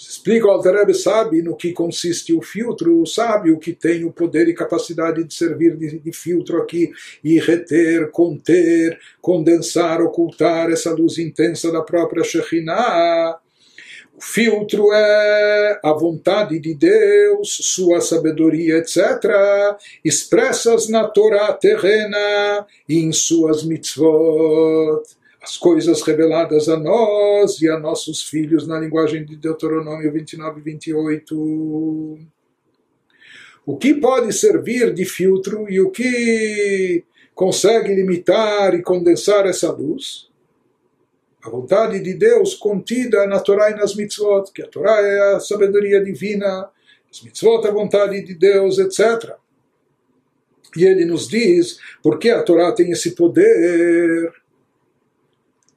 Explica 0.08 0.46
o 0.46 0.50
Alter 0.50 0.94
sabe 0.94 1.42
no 1.42 1.56
que 1.56 1.72
consiste 1.72 2.32
o 2.32 2.42
filtro, 2.42 3.06
sabe 3.06 3.50
o 3.50 3.58
que 3.58 3.72
tem 3.72 4.04
o 4.04 4.12
poder 4.12 4.48
e 4.48 4.54
capacidade 4.54 5.24
de 5.24 5.34
servir 5.34 5.76
de, 5.76 5.98
de 5.98 6.12
filtro 6.12 6.58
aqui 6.60 6.92
e 7.22 7.38
reter, 7.38 8.10
conter, 8.10 8.98
condensar, 9.20 10.00
ocultar 10.02 10.70
essa 10.70 10.92
luz 10.92 11.18
intensa 11.18 11.72
da 11.72 11.82
própria 11.82 12.22
Shekhinah. 12.22 13.38
O 14.16 14.22
filtro 14.22 14.92
é 14.92 15.80
a 15.82 15.92
vontade 15.92 16.60
de 16.60 16.74
Deus, 16.74 17.56
sua 17.60 18.00
sabedoria, 18.00 18.78
etc., 18.78 18.96
expressas 20.04 20.88
na 20.88 21.08
Torá 21.08 21.52
terrena 21.52 22.64
e 22.88 23.00
em 23.00 23.12
suas 23.12 23.64
mitzvot 23.64 25.02
as 25.44 25.58
coisas 25.58 26.00
reveladas 26.00 26.70
a 26.70 26.78
nós 26.78 27.60
e 27.60 27.68
a 27.68 27.78
nossos 27.78 28.22
filhos 28.22 28.66
na 28.66 28.80
linguagem 28.80 29.26
de 29.26 29.36
Deuteronômio 29.36 30.10
29 30.10 30.58
e 30.58 30.62
28. 30.62 32.18
O 33.66 33.76
que 33.76 33.92
pode 33.94 34.32
servir 34.32 34.94
de 34.94 35.04
filtro 35.04 35.70
e 35.70 35.82
o 35.82 35.90
que 35.90 37.04
consegue 37.34 37.94
limitar 37.94 38.74
e 38.74 38.82
condensar 38.82 39.44
essa 39.44 39.70
luz? 39.70 40.30
A 41.44 41.50
vontade 41.50 42.00
de 42.00 42.14
Deus 42.14 42.54
contida 42.54 43.26
na 43.26 43.38
Torá 43.38 43.70
e 43.70 43.74
nas 43.74 43.94
mitzvot, 43.94 44.50
que 44.50 44.62
a 44.62 44.66
Torá 44.66 44.98
é 44.98 45.34
a 45.34 45.40
sabedoria 45.40 46.02
divina, 46.02 46.70
as 47.10 47.20
mitzvot 47.20 47.68
a 47.68 47.70
vontade 47.70 48.22
de 48.22 48.34
Deus, 48.34 48.78
etc. 48.78 49.34
E 50.74 50.86
ele 50.86 51.04
nos 51.04 51.28
diz 51.28 51.78
porque 52.02 52.30
a 52.30 52.42
Torá 52.42 52.72
tem 52.72 52.90
esse 52.90 53.14
poder 53.14 54.32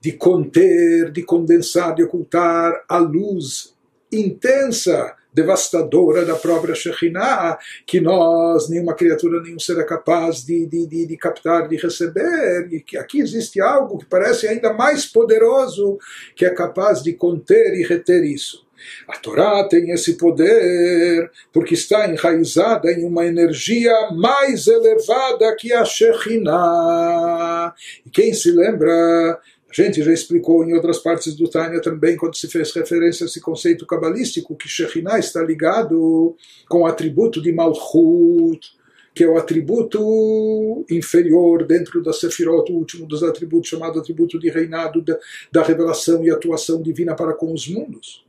de 0.08 0.14
conter, 0.14 1.12
de 1.12 1.22
condensar, 1.22 1.94
de 1.94 2.02
ocultar 2.02 2.82
a 2.88 2.98
luz 2.98 3.76
intensa, 4.10 5.14
devastadora 5.34 6.24
da 6.24 6.36
própria 6.36 6.74
Shekhinah, 6.74 7.58
que 7.86 8.00
nós, 8.00 8.70
nenhuma 8.70 8.96
criatura, 8.96 9.44
nenhum 9.44 9.60
ser 9.60 9.78
é 9.80 9.84
capaz 9.84 10.46
de, 10.46 10.66
de, 10.66 10.88
de, 10.88 11.06
de, 11.08 11.18
captar, 11.18 11.68
de 11.68 11.76
receber, 11.76 12.70
e 12.72 12.80
que 12.80 12.98
aqui 12.98 13.20
existe 13.20 13.60
algo 13.60 13.98
que 13.98 14.06
parece 14.06 14.48
ainda 14.48 14.72
mais 14.72 15.06
poderoso, 15.06 16.00
que 16.38 16.46
é 16.46 16.52
capaz 16.52 17.04
de 17.04 17.12
conter 17.12 17.74
e 17.74 17.84
reter 17.84 18.24
isso. 18.24 18.66
A 19.10 19.18
Torá 19.18 19.68
tem 19.68 19.92
esse 19.92 20.14
poder 20.14 21.30
porque 21.52 21.74
está 21.74 22.08
enraizada 22.08 22.90
em 22.92 23.04
uma 23.04 23.26
energia 23.26 23.94
mais 24.12 24.68
elevada 24.68 25.54
que 25.58 25.74
a 25.74 25.84
Shekhinah. 25.84 27.74
E 28.06 28.10
quem 28.10 28.34
se 28.34 28.52
lembra 28.52 29.40
gente 29.84 30.04
já 30.04 30.12
explicou 30.12 30.64
em 30.64 30.74
outras 30.74 31.00
partes 31.00 31.36
do 31.36 31.50
Tânia 31.50 31.82
também, 31.82 32.16
quando 32.16 32.36
se 32.36 32.48
fez 32.48 32.72
referência 32.74 33.26
a 33.26 33.28
esse 33.28 33.40
conceito 33.42 33.86
cabalístico, 33.86 34.56
que 34.56 34.68
Shekhinah 34.68 35.20
está 35.20 35.42
ligado 35.44 36.36
com 36.68 36.82
o 36.82 36.86
atributo 36.86 37.42
de 37.42 37.52
Malchut, 37.52 38.78
que 39.14 39.24
é 39.24 39.28
o 39.28 39.36
atributo 39.36 40.86
inferior 40.92 41.66
dentro 41.66 42.04
da 42.04 42.14
Sefirot, 42.14 42.72
o 42.72 42.76
último 42.76 43.08
dos 43.08 43.24
atributos, 43.24 43.70
chamado 43.70 44.00
atributo 44.00 44.38
de 44.38 44.48
reinado, 44.48 45.02
da, 45.02 45.18
da 45.52 45.64
revelação 45.64 46.24
e 46.24 46.30
atuação 46.30 46.82
divina 46.84 47.16
para 47.16 47.34
com 47.34 47.52
os 47.52 47.68
mundos. 47.68 48.24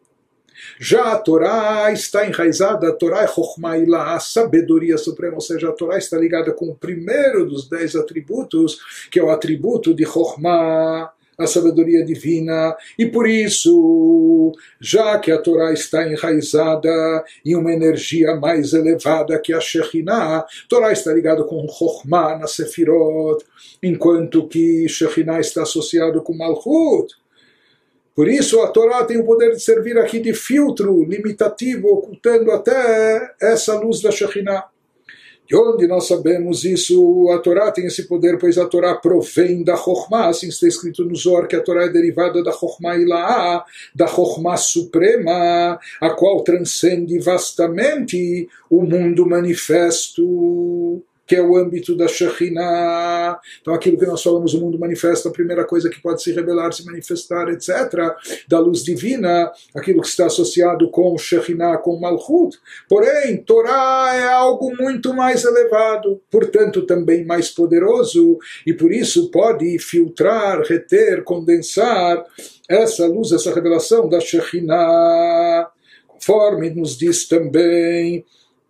Já 0.81 1.13
a 1.13 1.19
Torá 1.19 1.93
está 1.93 2.27
enraizada, 2.27 2.89
a 2.89 2.93
Torá 2.93 3.23
é 3.23 3.29
Chokhmah 3.29 4.15
a 4.15 4.19
sabedoria 4.19 4.97
suprema, 4.97 5.35
ou 5.35 5.41
seja, 5.41 5.69
a 5.69 5.73
Torá 5.73 5.99
está 5.99 6.17
ligada 6.19 6.53
com 6.53 6.71
o 6.71 6.75
primeiro 6.75 7.47
dos 7.47 7.69
dez 7.69 7.95
atributos, 7.95 8.79
que 9.11 9.19
é 9.19 9.23
o 9.23 9.31
atributo 9.31 9.95
de 9.95 10.05
Chokhmah, 10.05 11.13
a 11.39 11.47
sabedoria 11.47 12.05
divina, 12.05 12.77
e 12.99 13.07
por 13.07 13.29
isso, 13.29 14.53
já 14.81 15.19
que 15.21 15.31
a 15.31 15.39
Torá 15.39 15.73
está 15.73 16.05
enraizada 16.07 17.25
em 17.47 17.55
uma 17.55 17.73
energia 17.73 18.35
mais 18.35 18.73
elevada 18.73 19.39
que 19.39 19.53
a 19.53 19.61
Shekhinah, 19.61 20.45
Torá 20.69 20.93
está 20.93 21.13
ligada 21.13 21.45
com 21.45 21.69
Chokhmah 21.69 22.39
na 22.39 22.49
Sefirot, 22.49 23.45
enquanto 23.81 24.49
que 24.49 24.89
Shekhinah 24.89 25.39
está 25.39 25.63
associado 25.63 26.21
com 26.23 26.37
Malchut. 26.37 27.15
Por 28.17 28.27
isso, 28.27 28.61
a 28.61 28.67
Torá 28.67 29.05
tem 29.05 29.19
o 29.19 29.25
poder 29.25 29.53
de 29.53 29.61
servir 29.61 29.97
aqui 29.97 30.19
de 30.19 30.35
filtro 30.35 31.05
limitativo, 31.05 31.87
ocultando 31.87 32.51
até 32.51 33.33
essa 33.41 33.79
luz 33.79 34.03
da 34.03 34.11
Shekhinah. 34.11 34.65
De 35.49 35.57
onde 35.57 35.87
nós 35.87 36.07
sabemos 36.07 36.63
isso? 36.63 37.31
A 37.31 37.39
Torá 37.39 37.73
tem 37.73 37.87
esse 37.87 38.07
poder, 38.07 38.37
pois 38.39 38.59
a 38.59 38.67
Torá 38.67 38.95
provém 38.95 39.65
da 39.65 39.79
Chokhmah, 39.79 40.29
assim 40.29 40.49
está 40.49 40.69
escrito 40.69 41.05
no 41.07 41.17
Zohar, 41.17 41.49
que 41.49 41.57
a 41.57 41.63
Torá 41.63 41.85
é 41.85 41.89
derivada 41.89 42.45
da 42.45 42.53
Chokhmah 42.53 42.99
Ilaá, 42.99 43.65
da 43.95 44.07
Chokhmah 44.07 44.59
Suprema, 44.59 45.81
a 46.03 46.11
qual 46.11 46.43
transcende 46.43 47.19
vastamente 47.19 48.47
o 48.69 48.83
mundo 48.83 49.27
manifesto 49.27 51.03
que 51.29 51.37
é 51.37 51.43
o 51.43 51.57
âmbito 51.57 51.95
da 51.95 52.09
Shekhinah. 52.09 53.39
Então, 53.61 53.75
aquilo 53.75 53.99
que 53.99 54.07
nós 54.07 54.23
falamos, 54.23 54.55
o 54.55 54.61
mundo 54.61 54.79
manifesta, 54.79 55.29
a 55.29 55.33
primeira 55.33 55.63
coisa 55.63 55.91
que 55.91 56.01
pode 56.01 56.23
se 56.23 56.33
revelar, 56.33 56.73
se 56.73 56.87
manifestar, 56.87 57.49
etc., 57.51 57.69
da 58.49 58.59
luz 58.59 58.83
divina, 58.83 59.53
aquilo 59.77 60.01
que 60.01 60.09
está 60.09 60.25
associado 60.25 60.91
com 60.91 61.19
Shekhinah, 61.19 61.77
com 61.79 62.01
Malchut. 62.01 62.59
Porém, 62.89 63.37
Torá 63.37 64.13
é 64.15 64.25
algo 64.25 64.75
muito 64.81 65.13
mais 65.13 65.45
elevado, 65.45 66.19
portanto, 66.31 66.87
também 66.87 67.27
mais 67.27 67.51
poderoso, 67.51 68.39
e 68.67 68.73
por 68.73 68.91
isso 68.91 69.31
pode 69.31 69.79
filtrar, 69.79 70.63
reter, 70.63 71.23
condensar 71.25 72.25
essa 72.67 73.07
luz, 73.07 73.33
essa 73.33 73.55
revelação 73.55 74.09
da 74.09 74.19
Shekhinah. 74.19 75.69
Conforme 76.07 76.71
nos 76.71 76.97
diz 76.97 77.29
também 77.29 78.25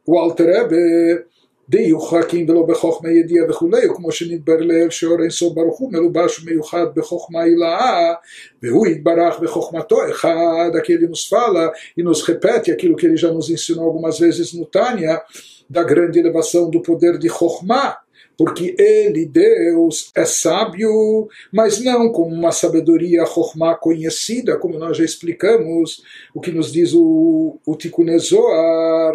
o 0.05 0.18
Alter 0.18 0.47
Rebbe, 0.47 1.25
דיוחקים 1.69 2.50
ולא 2.50 2.63
בחוכמה 2.63 3.12
ידיעה 3.12 3.46
וכולי, 3.50 3.89
וכמו 3.89 4.12
שנדבר 4.12 4.58
לאל 4.58 4.89
שאור 4.89 5.22
אינסוף 5.22 5.54
ברוך 5.54 5.80
הוא 5.80 5.91
מלובש 5.91 6.39
ומיוחד 6.39 6.86
בחוכמה 6.96 7.41
הילאה, 7.41 8.13
והוא 8.63 8.88
יתברך 8.88 9.39
בחוכמתו 9.39 10.10
אחד, 10.10 10.72
aquele 10.76 11.08
nos 11.08 11.26
fala 11.28 11.72
e 11.98 12.04
nos 12.04 12.22
repete 12.22 12.72
aquilo 12.72 12.96
que 12.96 13.06
ele 13.06 13.17
já 13.17 13.32
nos 13.32 13.50
ensinou 13.50 13.86
algumas 13.86 14.19
vezes 14.19 14.54
no 14.54 14.65
Tânia, 14.65 15.22
da 15.69 15.84
grande 15.84 16.19
elevação 16.19 16.69
do 16.69 16.82
poder 16.82 17.17
de 17.17 17.30
Chokhmah, 17.30 17.98
porque 18.38 18.76
ele, 18.78 19.26
Deus, 19.26 20.12
é 20.15 20.26
sábio, 20.26 21.28
mas 21.52 21.80
não 21.80 22.12
com 22.12 22.24
uma 22.24 22.52
sabedoria 22.52 23.26
Chokhmah 23.26 23.76
conhecida, 23.76 24.58
como 24.58 24.78
nós 24.78 24.98
já 24.98 25.06
explicamos, 25.06 26.04
o 26.34 26.41
que 26.41 26.52
nos 26.52 26.72
diz 26.72 26.93
o, 26.93 27.58
o 27.65 27.76
Tikkun 27.76 28.17
Zohar, 28.19 29.13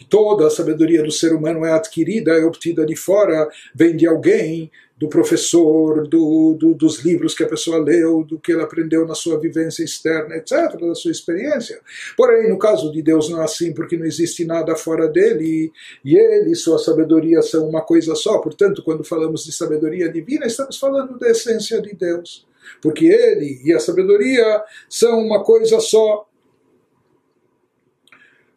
que 0.00 0.06
toda 0.06 0.46
a 0.46 0.50
sabedoria 0.50 1.02
do 1.02 1.12
ser 1.12 1.34
humano 1.34 1.62
é 1.62 1.72
adquirida, 1.72 2.32
é 2.32 2.42
obtida 2.42 2.86
de 2.86 2.96
fora, 2.96 3.46
vem 3.74 3.94
de 3.94 4.06
alguém, 4.06 4.70
do 4.96 5.08
professor, 5.08 6.08
do, 6.08 6.54
do, 6.54 6.74
dos 6.74 7.04
livros 7.04 7.34
que 7.34 7.44
a 7.44 7.48
pessoa 7.48 7.78
leu, 7.78 8.24
do 8.24 8.38
que 8.38 8.52
ela 8.52 8.64
aprendeu 8.64 9.06
na 9.06 9.14
sua 9.14 9.38
vivência 9.38 9.84
externa, 9.84 10.36
etc., 10.36 10.78
da 10.80 10.94
sua 10.94 11.10
experiência. 11.10 11.80
Porém, 12.16 12.48
no 12.48 12.58
caso 12.58 12.90
de 12.90 13.02
Deus 13.02 13.28
não 13.28 13.42
é 13.42 13.44
assim, 13.44 13.74
porque 13.74 13.96
não 13.96 14.06
existe 14.06 14.44
nada 14.46 14.74
fora 14.74 15.06
dele, 15.06 15.70
e 16.02 16.16
ele 16.16 16.52
e 16.52 16.56
sua 16.56 16.78
sabedoria 16.78 17.42
são 17.42 17.68
uma 17.68 17.82
coisa 17.82 18.14
só. 18.14 18.38
Portanto, 18.38 18.82
quando 18.82 19.04
falamos 19.04 19.44
de 19.44 19.52
sabedoria 19.52 20.10
divina, 20.10 20.46
estamos 20.46 20.78
falando 20.78 21.18
da 21.18 21.28
essência 21.28 21.80
de 21.82 21.94
Deus. 21.94 22.46
Porque 22.80 23.06
ele 23.06 23.60
e 23.64 23.72
a 23.74 23.80
sabedoria 23.80 24.62
são 24.88 25.18
uma 25.20 25.44
coisa 25.44 25.78
só. 25.80 26.26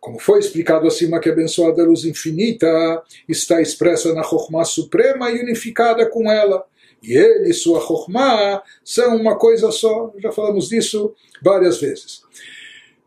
Como 0.03 0.19
foi 0.19 0.39
explicado 0.39 0.85
acima 0.85 1.17
que 1.17 1.29
a 1.29 1.31
abençoada 1.31 1.81
luz 1.81 2.03
infinita 2.03 2.67
está 3.25 3.61
expressa 3.61 4.13
na 4.13 4.21
Chokhmah 4.21 4.65
suprema 4.65 5.31
e 5.31 5.41
unificada 5.41 6.05
com 6.05 6.29
ela. 6.29 6.65
E 7.01 7.13
ele 7.13 7.49
e 7.49 7.53
sua 7.53 7.79
Chokhmah 7.79 8.61
são 8.83 9.15
uma 9.15 9.37
coisa 9.37 9.71
só. 9.71 10.13
Já 10.19 10.29
falamos 10.33 10.67
disso 10.67 11.13
várias 11.41 11.79
vezes. 11.79 12.21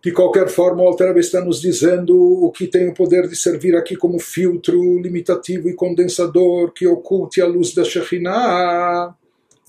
De 0.02 0.11
qualquer 0.11 0.48
forma, 0.48 0.82
o 0.82 0.87
Alter 0.87 1.14
está 1.18 1.44
nos 1.44 1.61
dizendo 1.61 2.16
o 2.16 2.50
que 2.50 2.66
tem 2.66 2.88
o 2.88 2.94
poder 2.94 3.28
de 3.28 3.37
servir 3.37 3.76
aqui 3.76 3.94
como 3.94 4.18
filtro 4.18 4.98
limitativo 4.98 5.68
e 5.68 5.74
condensador 5.74 6.72
que 6.72 6.87
oculte 6.87 7.42
a 7.42 7.46
luz 7.46 7.74
da 7.74 7.85
Shekhinah 7.85 9.14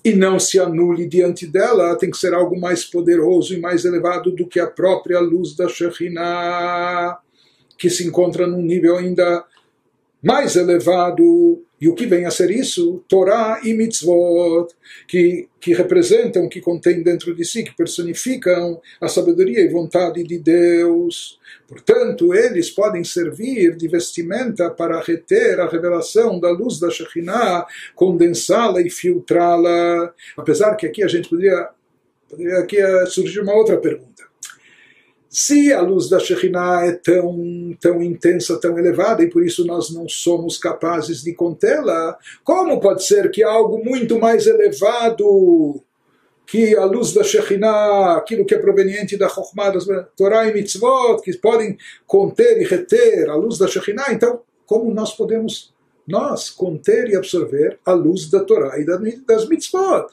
e 0.08 0.15
não 0.15 0.39
se 0.39 0.58
anule 0.58 1.06
diante 1.06 1.46
dela, 1.46 1.98
tem 1.98 2.10
que 2.10 2.17
ser 2.17 2.34
algo 2.34 2.58
mais 2.58 2.86
poderoso 2.86 3.54
e 3.54 3.60
mais 3.60 3.84
elevado 3.84 4.32
do 4.32 4.48
que 4.48 4.58
a 4.58 4.65
própria 4.65 5.20
luz 5.20 5.54
da 5.54 5.67
Shekhinah, 5.67 7.17
que 7.78 7.89
se 7.89 8.08
encontra 8.08 8.48
num 8.48 8.62
nível 8.62 8.96
ainda 8.96 9.43
mais 10.24 10.56
elevado. 10.56 11.62
E 11.79 11.87
o 11.87 11.93
que 11.93 12.07
vem 12.07 12.25
a 12.25 12.31
ser 12.31 12.49
isso? 12.49 13.03
Torá 13.07 13.61
e 13.63 13.73
mitzvot, 13.73 14.67
que, 15.07 15.47
que 15.59 15.73
representam, 15.73 16.49
que 16.49 16.59
contêm 16.59 17.03
dentro 17.03 17.35
de 17.35 17.45
si, 17.45 17.63
que 17.63 17.75
personificam 17.75 18.81
a 18.99 19.07
sabedoria 19.07 19.61
e 19.61 19.69
vontade 19.69 20.23
de 20.23 20.39
Deus. 20.39 21.39
Portanto, 21.67 22.33
eles 22.33 22.69
podem 22.71 23.03
servir 23.03 23.75
de 23.75 23.87
vestimenta 23.87 24.71
para 24.71 25.01
reter 25.01 25.59
a 25.59 25.67
revelação 25.67 26.39
da 26.39 26.49
luz 26.49 26.79
da 26.79 26.89
Shekhinah, 26.89 27.65
condensá-la 27.93 28.81
e 28.81 28.89
filtrá-la. 28.89 30.13
Apesar 30.35 30.75
que 30.75 30.87
aqui 30.87 31.03
a 31.03 31.07
gente 31.07 31.29
poderia, 31.29 31.69
poderia 32.27 32.59
aqui 32.59 32.77
surgir 33.07 33.41
uma 33.41 33.53
outra 33.53 33.77
pergunta. 33.77 34.23
Se 35.29 35.73
a 35.73 35.81
luz 35.81 36.09
da 36.09 36.19
Shekhinah 36.19 36.85
é 36.85 36.91
tão, 36.93 37.75
tão 37.81 38.01
intensa, 38.01 38.59
tão 38.59 38.79
elevada, 38.79 39.23
e 39.23 39.29
por 39.29 39.45
isso 39.45 39.65
nós 39.65 39.93
não 39.93 40.07
somos 40.07 40.57
capazes 40.57 41.21
de 41.21 41.33
contê-la, 41.33 42.17
como 42.43 42.79
pode 42.79 43.03
ser 43.05 43.29
que 43.29 43.43
algo 43.43 43.83
muito 43.83 44.17
mais 44.19 44.47
elevado 44.47 45.83
que 46.47 46.75
a 46.77 46.85
luz 46.85 47.13
da 47.13 47.23
Shekhinah, 47.23 48.15
aquilo 48.15 48.45
que 48.45 48.55
é 48.55 48.57
proveniente 48.57 49.17
da 49.17 49.27
Chokhmah, 49.27 49.73
Torah 50.15 50.47
e 50.47 50.53
Mitzvot, 50.53 51.21
que 51.21 51.35
podem 51.37 51.77
conter 52.05 52.61
e 52.61 52.63
reter 52.63 53.29
a 53.29 53.35
luz 53.35 53.57
da 53.57 53.67
Shekhinah, 53.67 54.13
então 54.13 54.41
como 54.65 54.93
nós 54.93 55.13
podemos, 55.13 55.73
nós, 56.07 56.49
conter 56.49 57.09
e 57.09 57.15
absorver 57.15 57.79
a 57.85 57.91
luz 57.91 58.29
da 58.29 58.39
Torah 58.39 58.79
e 58.79 58.85
das 58.85 59.47
Mitzvot? 59.47 60.07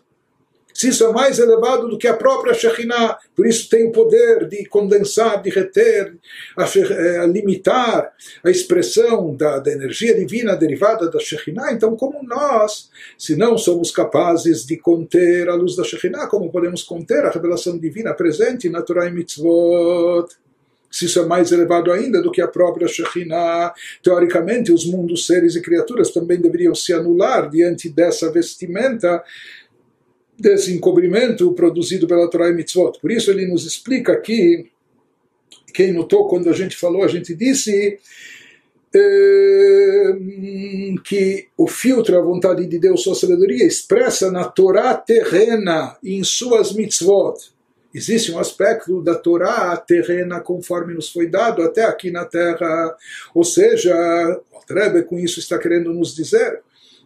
Se 0.75 0.89
isso 0.89 1.07
é 1.07 1.13
mais 1.13 1.39
elevado 1.39 1.89
do 1.89 1.97
que 1.97 2.09
a 2.09 2.17
própria 2.17 2.53
Shekhinah, 2.53 3.17
por 3.37 3.47
isso 3.47 3.71
tem 3.71 3.87
o 3.87 3.93
poder 3.93 4.49
de 4.49 4.67
condensar, 4.67 5.41
de 5.41 5.49
reter, 5.49 6.17
a, 6.57 6.65
eh, 6.65 7.19
a 7.19 7.27
limitar 7.27 8.13
a 8.43 8.51
expressão 8.51 9.37
da, 9.37 9.61
da, 9.61 9.71
energia 9.71 10.13
divina 10.15 10.57
derivada 10.57 11.09
da 11.09 11.21
Shekhinah, 11.21 11.73
então 11.73 11.95
como 11.95 12.25
nós, 12.25 12.91
se 13.17 13.37
não 13.37 13.57
somos 13.57 13.93
capazes 13.93 14.67
de 14.67 14.77
conter 14.77 15.49
a 15.49 15.55
luz 15.55 15.77
da 15.77 15.85
Shekhinah, 15.85 16.27
como 16.27 16.51
podemos 16.51 16.83
conter 16.83 17.25
a 17.25 17.31
revelação 17.31 17.79
divina 17.79 18.13
presente 18.13 18.69
na 18.69 18.83
Torah 18.83 19.07
e 19.07 19.13
Mitzvot? 19.13 20.27
se 20.91 21.07
isso 21.07 21.19
é 21.19 21.27
mais 21.27 21.51
elevado 21.51 21.91
ainda 21.91 22.23
do 22.23 22.31
que 22.31 22.41
a 22.41 22.47
própria 22.47 22.87
Shekhinah. 22.87 23.75
Teoricamente, 24.01 24.71
os 24.71 24.87
mundos, 24.87 25.27
seres 25.27 25.57
e 25.57 25.61
criaturas 25.61 26.13
também 26.13 26.41
deveriam 26.41 26.73
se 26.73 26.93
anular 26.93 27.51
diante 27.51 27.89
dessa 27.89 28.31
vestimenta 28.31 29.21
desse 30.39 30.73
encobrimento 30.73 31.53
produzido 31.53 32.07
pela 32.07 32.29
Torá 32.29 32.49
e 32.49 32.55
Mitzvot. 32.55 32.99
Por 33.01 33.11
isso 33.11 33.31
ele 33.31 33.47
nos 33.47 33.65
explica 33.65 34.13
aqui, 34.13 34.71
quem 35.73 35.93
notou 35.93 36.29
quando 36.29 36.49
a 36.49 36.53
gente 36.53 36.77
falou, 36.77 37.05
a 37.05 37.09
gente 37.09 37.35
disse 37.35 37.99
eh, 38.95 40.15
que 41.05 41.49
o 41.57 41.67
filtro, 41.67 42.17
a 42.17 42.23
vontade 42.23 42.67
de 42.67 42.79
Deus, 42.79 43.03
sua 43.03 43.15
sabedoria, 43.15 43.65
expressa 43.65 44.31
na 44.31 44.45
Torá 44.45 44.95
terrena 44.95 45.97
e 46.03 46.15
em 46.15 46.25
suas 46.25 46.73
mitzvot. 46.73 47.35
Existe 47.93 48.33
um 48.33 48.39
aspecto 48.41 49.01
da 49.01 49.15
Torá 49.15 49.77
terrena 49.77 50.41
conforme 50.41 50.95
nos 50.95 51.11
foi 51.11 51.29
dado 51.29 51.63
até 51.63 51.85
aqui 51.85 52.11
na 52.11 52.25
Terra. 52.25 52.97
Ou 53.33 53.45
seja, 53.45 53.95
o 54.53 54.73
Rebbe 54.73 55.05
com 55.05 55.17
isso 55.17 55.39
está 55.39 55.59
querendo 55.59 55.93
nos 55.93 56.15
dizer 56.15 56.61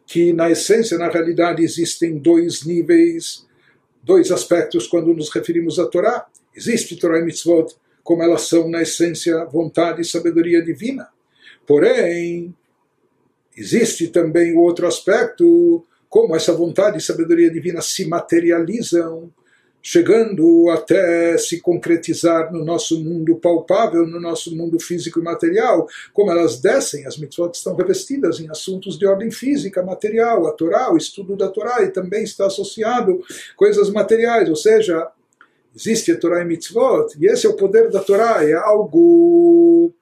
que 0.08 0.32
na 0.32 0.50
essência, 0.50 0.96
na 0.96 1.10
realidade, 1.10 1.62
existem 1.62 2.16
dois 2.16 2.64
níveis, 2.64 3.46
dois 4.02 4.32
aspectos 4.32 4.86
quando 4.86 5.12
nos 5.12 5.28
referimos 5.28 5.78
à 5.78 5.86
Torá. 5.86 6.26
Existe 6.56 6.96
Torá 6.96 7.18
e 7.18 7.22
Mitzvot, 7.22 7.76
como 8.02 8.22
elas 8.22 8.48
são 8.48 8.70
na 8.70 8.80
essência 8.80 9.44
vontade 9.44 10.00
e 10.00 10.06
sabedoria 10.06 10.64
divina. 10.64 11.08
Porém, 11.66 12.56
existe 13.54 14.08
também 14.08 14.54
o 14.54 14.60
outro 14.60 14.86
aspecto, 14.86 15.84
como 16.08 16.34
essa 16.34 16.54
vontade 16.54 16.96
e 16.96 17.02
sabedoria 17.02 17.50
divina 17.50 17.82
se 17.82 18.06
materializam 18.06 19.30
chegando 19.82 20.70
até 20.70 21.38
se 21.38 21.60
concretizar 21.60 22.52
no 22.52 22.64
nosso 22.64 23.02
mundo 23.02 23.36
palpável, 23.36 24.06
no 24.06 24.20
nosso 24.20 24.54
mundo 24.54 24.78
físico 24.78 25.20
e 25.20 25.22
material, 25.22 25.86
como 26.12 26.30
elas 26.30 26.60
descem, 26.60 27.06
as 27.06 27.16
mitzvot 27.16 27.54
estão 27.54 27.74
revestidas 27.74 28.40
em 28.40 28.50
assuntos 28.50 28.98
de 28.98 29.06
ordem 29.06 29.30
física, 29.30 29.82
material, 29.82 30.46
a 30.46 30.52
Torá, 30.52 30.92
o 30.92 30.96
estudo 30.96 31.36
da 31.36 31.48
Torá, 31.48 31.82
e 31.82 31.90
também 31.90 32.24
está 32.24 32.46
associado 32.46 33.20
coisas 33.56 33.90
materiais, 33.90 34.48
ou 34.48 34.56
seja, 34.56 35.08
existe 35.74 36.12
a 36.12 36.18
Torá 36.18 36.42
e 36.42 36.44
mitzvot, 36.44 37.14
e 37.18 37.26
esse 37.26 37.46
é 37.46 37.48
o 37.48 37.56
poder 37.56 37.90
da 37.90 38.00
Torá, 38.00 38.44
é 38.44 38.54
algo 38.54 39.94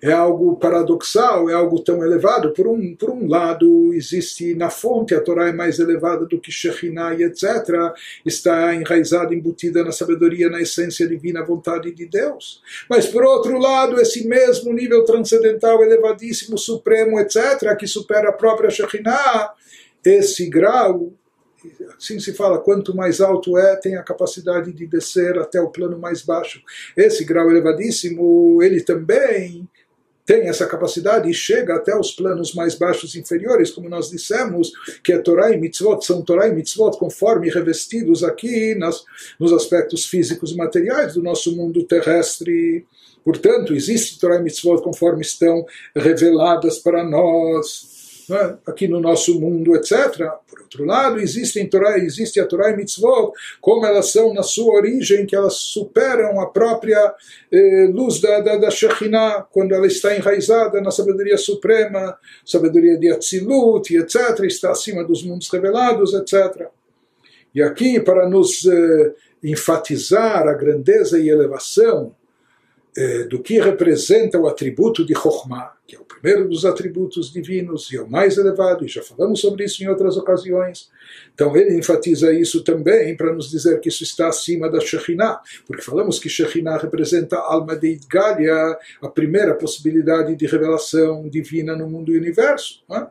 é 0.00 0.12
algo 0.12 0.56
paradoxal, 0.56 1.50
é 1.50 1.54
algo 1.54 1.80
tão 1.80 2.04
elevado. 2.04 2.52
Por 2.52 2.68
um, 2.68 2.94
por 2.94 3.10
um 3.10 3.26
lado, 3.26 3.92
existe 3.92 4.54
na 4.54 4.70
fonte, 4.70 5.14
a 5.14 5.20
Torá 5.20 5.48
é 5.48 5.52
mais 5.52 5.78
elevada 5.78 6.24
do 6.24 6.40
que 6.40 6.52
Shekhinah 6.52 7.14
e 7.14 7.24
etc. 7.24 7.92
Está 8.24 8.74
enraizada, 8.74 9.34
embutida 9.34 9.82
na 9.82 9.92
sabedoria, 9.92 10.48
na 10.48 10.60
essência 10.60 11.06
divina, 11.06 11.44
vontade 11.44 11.92
de 11.92 12.06
Deus. 12.06 12.62
Mas 12.88 13.06
por 13.06 13.24
outro 13.24 13.58
lado, 13.58 14.00
esse 14.00 14.26
mesmo 14.26 14.72
nível 14.72 15.04
transcendental, 15.04 15.82
elevadíssimo, 15.82 16.56
supremo, 16.56 17.18
etc., 17.18 17.76
que 17.76 17.86
supera 17.86 18.30
a 18.30 18.32
própria 18.32 18.70
Shekhinah, 18.70 19.52
esse 20.04 20.48
grau 20.48 21.12
assim 21.98 22.20
se 22.20 22.32
fala, 22.32 22.60
quanto 22.60 22.94
mais 22.94 23.20
alto 23.20 23.58
é, 23.58 23.74
tem 23.76 23.96
a 23.96 24.02
capacidade 24.02 24.72
de 24.72 24.86
descer 24.86 25.36
até 25.38 25.60
o 25.60 25.70
plano 25.70 25.98
mais 25.98 26.22
baixo. 26.22 26.62
Esse 26.96 27.24
grau 27.24 27.50
elevadíssimo, 27.50 28.62
ele 28.62 28.80
também 28.80 29.68
tem 30.28 30.46
essa 30.46 30.66
capacidade 30.66 31.30
e 31.30 31.32
chega 31.32 31.74
até 31.74 31.98
os 31.98 32.12
planos 32.12 32.52
mais 32.52 32.74
baixos 32.74 33.16
inferiores, 33.16 33.70
como 33.70 33.88
nós 33.88 34.10
dissemos, 34.10 34.70
que 35.02 35.10
é 35.10 35.18
Torá 35.18 35.50
e 35.50 35.56
Mitzvot, 35.56 36.04
são 36.04 36.20
Torá 36.20 36.46
e 36.46 36.54
Mitzvot 36.54 36.98
conforme 36.98 37.48
revestidos 37.48 38.22
aqui 38.22 38.74
nas, 38.74 39.02
nos 39.40 39.54
aspectos 39.54 40.04
físicos 40.04 40.52
e 40.52 40.56
materiais 40.56 41.14
do 41.14 41.22
nosso 41.22 41.56
mundo 41.56 41.82
terrestre. 41.82 42.86
Portanto, 43.24 43.74
existe 43.74 44.20
Torá 44.20 44.36
e 44.36 44.42
Mitzvot 44.42 44.82
conforme 44.82 45.22
estão 45.22 45.64
reveladas 45.96 46.78
para 46.78 47.02
nós? 47.02 47.97
Aqui 48.66 48.86
no 48.86 49.00
nosso 49.00 49.40
mundo, 49.40 49.74
etc. 49.76 50.18
Por 50.46 50.60
outro 50.60 50.84
lado, 50.84 51.18
existem 51.18 51.68
Torá, 51.68 51.98
existe 51.98 52.38
a 52.40 52.46
Torá 52.46 52.70
e 52.70 52.76
Mitzvot, 52.76 53.32
como 53.60 53.86
elas 53.86 54.12
são 54.12 54.34
na 54.34 54.42
sua 54.42 54.74
origem, 54.74 55.26
que 55.26 55.34
elas 55.34 55.54
superam 55.54 56.40
a 56.40 56.46
própria 56.46 57.14
eh, 57.50 57.90
luz 57.92 58.20
da, 58.20 58.40
da, 58.40 58.56
da 58.56 58.70
Shekhinah, 58.70 59.46
quando 59.50 59.74
ela 59.74 59.86
está 59.86 60.14
enraizada 60.14 60.80
na 60.80 60.90
sabedoria 60.90 61.36
suprema, 61.36 62.16
sabedoria 62.44 62.98
de 62.98 63.10
Atzilut, 63.10 63.94
etc., 63.94 64.44
está 64.44 64.70
acima 64.70 65.04
dos 65.04 65.22
mundos 65.22 65.48
revelados, 65.50 66.14
etc. 66.14 66.68
E 67.54 67.62
aqui, 67.62 67.98
para 68.00 68.28
nos 68.28 68.66
eh, 68.66 69.14
enfatizar 69.42 70.46
a 70.46 70.54
grandeza 70.54 71.18
e 71.18 71.28
elevação 71.28 72.14
eh, 73.00 73.28
do 73.28 73.40
que 73.40 73.60
representa 73.60 74.40
o 74.40 74.48
atributo 74.48 75.06
de 75.06 75.14
Chokhmah, 75.14 75.72
que 75.86 75.94
é 75.94 76.00
o 76.00 76.04
primeiro 76.04 76.48
dos 76.48 76.64
atributos 76.64 77.32
divinos 77.32 77.92
e 77.92 77.96
é 77.96 78.02
o 78.02 78.10
mais 78.10 78.36
elevado, 78.36 78.84
e 78.84 78.88
já 78.88 79.00
falamos 79.04 79.40
sobre 79.40 79.62
isso 79.66 79.84
em 79.84 79.86
outras 79.86 80.16
ocasiões. 80.16 80.90
Então 81.32 81.56
ele 81.56 81.78
enfatiza 81.78 82.32
isso 82.32 82.64
também 82.64 83.16
para 83.16 83.32
nos 83.32 83.52
dizer 83.52 83.78
que 83.78 83.88
isso 83.88 84.02
está 84.02 84.26
acima 84.26 84.68
da 84.68 84.80
Shekhinah, 84.80 85.40
porque 85.64 85.80
falamos 85.80 86.18
que 86.18 86.28
Shekhinah 86.28 86.78
representa 86.78 87.36
a 87.36 87.52
alma 87.54 87.76
de 87.76 87.92
Idgalia, 87.92 88.76
a 89.00 89.08
primeira 89.08 89.54
possibilidade 89.54 90.34
de 90.34 90.46
revelação 90.46 91.28
divina 91.28 91.76
no 91.76 91.88
mundo 91.88 92.12
e 92.12 92.18
universo. 92.18 92.82
É? 92.90 93.06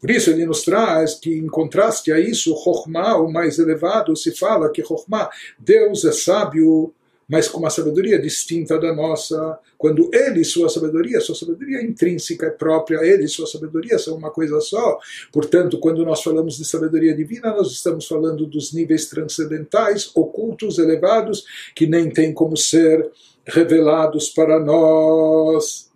Por 0.00 0.10
isso 0.10 0.30
ele 0.30 0.44
nos 0.44 0.62
traz 0.62 1.14
que, 1.14 1.32
em 1.38 1.46
contraste 1.46 2.10
a 2.10 2.18
isso, 2.18 2.52
Chokhmah, 2.64 3.18
o 3.18 3.30
mais 3.30 3.60
elevado, 3.60 4.16
se 4.16 4.36
fala 4.36 4.72
que 4.72 4.82
Chokhmah, 4.82 5.30
Deus 5.56 6.04
é 6.04 6.10
sábio 6.10 6.92
mas 7.28 7.46
com 7.46 7.58
uma 7.58 7.68
sabedoria 7.68 8.18
distinta 8.18 8.78
da 8.78 8.94
nossa, 8.94 9.58
quando 9.76 10.08
ele 10.14 10.40
e 10.40 10.44
sua 10.44 10.70
sabedoria, 10.70 11.20
sua 11.20 11.34
sabedoria 11.34 11.82
intrínseca 11.82 12.46
é 12.46 12.50
própria, 12.50 13.04
ele 13.04 13.24
e 13.24 13.28
sua 13.28 13.46
sabedoria 13.46 13.98
são 13.98 14.16
uma 14.16 14.30
coisa 14.30 14.58
só. 14.60 14.98
Portanto, 15.30 15.78
quando 15.78 16.04
nós 16.06 16.22
falamos 16.22 16.56
de 16.56 16.64
sabedoria 16.64 17.14
divina, 17.14 17.54
nós 17.54 17.70
estamos 17.70 18.06
falando 18.06 18.46
dos 18.46 18.72
níveis 18.72 19.06
transcendentais, 19.06 20.10
ocultos, 20.14 20.78
elevados, 20.78 21.44
que 21.74 21.86
nem 21.86 22.08
têm 22.08 22.32
como 22.32 22.56
ser 22.56 23.10
revelados 23.44 24.30
para 24.30 24.58
nós. 24.58 25.90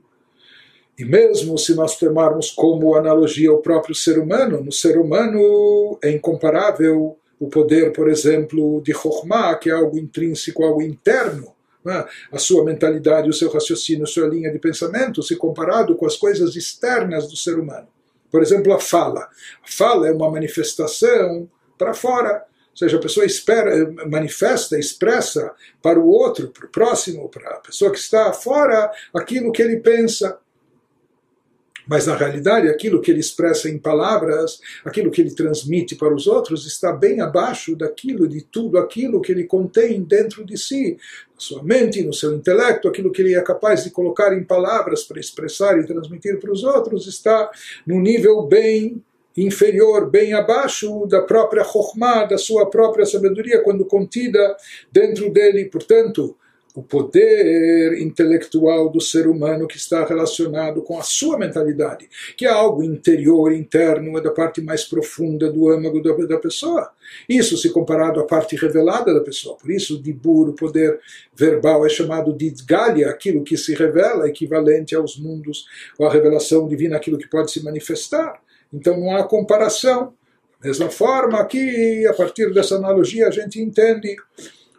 E 0.99 1.05
mesmo 1.05 1.57
se 1.57 1.75
nós 1.75 1.99
tomarmos 1.99 2.51
como 2.51 2.95
analogia 2.95 3.51
o 3.51 3.63
próprio 3.63 3.95
ser 3.95 4.19
humano, 4.19 4.63
no 4.63 4.71
ser 4.71 4.99
humano 4.99 5.99
é 6.03 6.11
incomparável 6.11 7.17
o 7.43 7.49
poder, 7.49 7.93
por 7.93 8.09
exemplo, 8.09 8.81
de 8.83 8.93
Chokhmah, 8.93 9.57
que 9.57 9.69
é 9.69 9.73
algo 9.73 9.99
intrínseco, 9.99 10.63
algo 10.63 10.81
interno, 10.81 11.53
né? 11.85 12.07
a 12.31 12.39
sua 12.39 12.65
mentalidade, 12.65 13.29
o 13.29 13.33
seu 13.33 13.51
raciocínio, 13.51 14.05
a 14.05 14.07
sua 14.07 14.29
linha 14.29 14.49
de 14.53 14.61
pensamento, 14.61 15.25
se 15.25 15.35
comparado 15.35 15.97
com 15.97 16.07
as 16.07 16.17
coisas 16.17 16.55
externas 16.55 17.27
do 17.27 17.37
ser 17.37 17.59
humano. 17.59 17.89
Por 18.31 18.43
exemplo, 18.43 18.73
a 18.73 18.79
fala. 18.79 19.29
A 19.61 19.67
fala 19.67 20.07
é 20.07 20.13
uma 20.13 20.31
manifestação 20.31 21.51
para 21.77 21.93
fora. 21.93 22.45
Ou 22.71 22.77
seja, 22.77 22.97
a 22.97 23.01
pessoa 23.01 23.27
espera, 23.27 23.93
manifesta, 24.09 24.79
expressa 24.79 25.51
para 25.83 25.99
o 25.99 26.09
outro, 26.09 26.49
para 26.49 26.67
o 26.67 26.71
próximo, 26.71 27.29
para 27.29 27.57
a 27.57 27.59
pessoa 27.59 27.91
que 27.91 27.99
está 27.99 28.33
fora, 28.33 28.89
aquilo 29.13 29.51
que 29.51 29.61
ele 29.61 29.81
pensa. 29.81 30.39
Mas 31.87 32.07
na 32.07 32.15
realidade, 32.15 32.69
aquilo 32.69 33.01
que 33.01 33.11
ele 33.11 33.21
expressa 33.21 33.69
em 33.69 33.79
palavras, 33.79 34.61
aquilo 34.85 35.11
que 35.11 35.21
ele 35.21 35.35
transmite 35.35 35.97
para 35.97 36.15
os 36.15 36.27
outros, 36.27 36.67
está 36.67 36.93
bem 36.93 37.21
abaixo 37.21 37.77
daquilo, 37.77 38.29
de 38.29 38.43
tudo 38.43 38.79
aquilo 38.79 39.21
que 39.21 39.33
ele 39.33 39.45
contém 39.45 40.03
dentro 40.03 40.45
de 40.45 40.57
si, 40.57 40.97
na 41.35 41.41
sua 41.41 41.63
mente, 41.63 42.03
no 42.03 42.13
seu 42.13 42.35
intelecto, 42.35 42.89
aquilo 42.89 43.11
que 43.11 43.23
ele 43.23 43.35
é 43.35 43.41
capaz 43.41 43.85
de 43.85 43.91
colocar 43.91 44.37
em 44.37 44.45
palavras 44.45 45.03
para 45.05 45.21
expressar 45.21 45.79
e 45.79 45.87
transmitir 45.87 46.39
para 46.39 46.53
os 46.53 46.63
outros, 46.63 47.07
está 47.07 47.51
num 47.87 48.01
nível 48.01 48.43
bem 48.43 49.03
inferior, 49.37 50.11
bem 50.11 50.35
abaixo 50.35 51.07
da 51.07 51.23
própria 51.23 51.65
Chokhmah, 51.65 52.25
da 52.25 52.39
sua 52.39 52.69
própria 52.69 53.07
sabedoria, 53.07 53.63
quando 53.63 53.85
contida 53.85 54.57
dentro 54.91 55.31
dele. 55.31 55.65
Portanto, 55.67 56.37
o 56.75 56.83
poder 56.83 58.01
intelectual 58.01 58.89
do 58.89 59.01
ser 59.01 59.27
humano 59.27 59.67
que 59.67 59.77
está 59.77 60.07
relacionado 60.07 60.81
com 60.81 60.99
a 60.99 61.03
sua 61.03 61.39
mentalidade, 61.39 62.09
que 62.35 62.47
é 62.47 62.49
algo 62.49 62.83
interior, 62.83 63.53
interno, 63.53 64.17
é 64.17 64.23
da 64.23 64.31
parte 64.31 64.63
mais 64.63 64.85
profunda 64.85 65.51
do 65.51 65.69
âmago 65.69 66.03
da, 66.03 66.13
da 66.27 66.39
pessoa. 66.39 66.91
Isso 67.29 67.59
se 67.59 67.71
comparado 67.71 68.21
à 68.21 68.25
parte 68.25 68.57
revelada 68.57 69.13
da 69.13 69.21
pessoa. 69.21 69.57
Por 69.57 69.71
isso, 69.71 69.97
o 69.97 70.03
dibur, 70.03 70.49
o 70.49 70.55
poder 70.55 70.99
verbal, 71.35 71.85
é 71.85 71.91
chamado 71.91 72.33
de 72.33 72.51
dgalia, 72.51 73.11
aquilo 73.11 73.45
que 73.45 73.57
se 73.57 73.75
revela, 73.75 74.29
equivalente 74.29 74.95
aos 74.95 75.19
mundos, 75.19 75.67
ou 75.99 76.07
à 76.07 76.13
revelação 76.13 76.67
divina, 76.67 76.97
aquilo 76.97 77.19
que 77.19 77.29
pode 77.29 77.51
se 77.51 77.63
manifestar. 77.63 78.41
Então 78.73 78.99
não 78.99 79.15
há 79.15 79.25
comparação. 79.25 80.15
Da 80.59 80.69
mesma 80.69 80.89
forma, 80.89 81.39
aqui, 81.39 82.07
a 82.07 82.15
partir 82.15 82.53
dessa 82.55 82.77
analogia, 82.77 83.29
a 83.29 83.31
gente 83.31 83.61
entende 83.61 84.17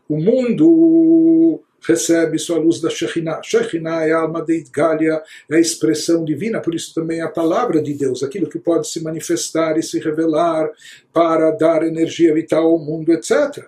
o 0.10 0.18
mundo 0.18 1.62
recebe 1.86 2.40
sua 2.40 2.58
luz 2.58 2.80
da 2.80 2.90
Shekhinah. 2.90 3.42
Shekhinah 3.44 4.06
é 4.06 4.12
a 4.12 4.20
alma 4.20 4.42
de 4.42 4.60
Idgalia, 4.60 5.22
é 5.50 5.56
a 5.56 5.60
expressão 5.60 6.24
divina, 6.24 6.60
por 6.62 6.74
isso 6.74 6.94
também 6.94 7.20
é 7.20 7.24
a 7.24 7.30
palavra 7.30 7.82
de 7.82 7.94
Deus, 7.94 8.24
aquilo 8.24 8.50
que 8.50 8.60
pode 8.60 8.88
se 8.88 9.02
manifestar 9.02 9.78
e 9.78 9.84
se 9.84 10.00
revelar 10.00 10.70
para 11.12 11.52
dar 11.52 11.84
energia 11.84 12.34
vital 12.34 12.66
ao 12.66 12.80
mundo, 12.80 13.12
etc. 13.12 13.66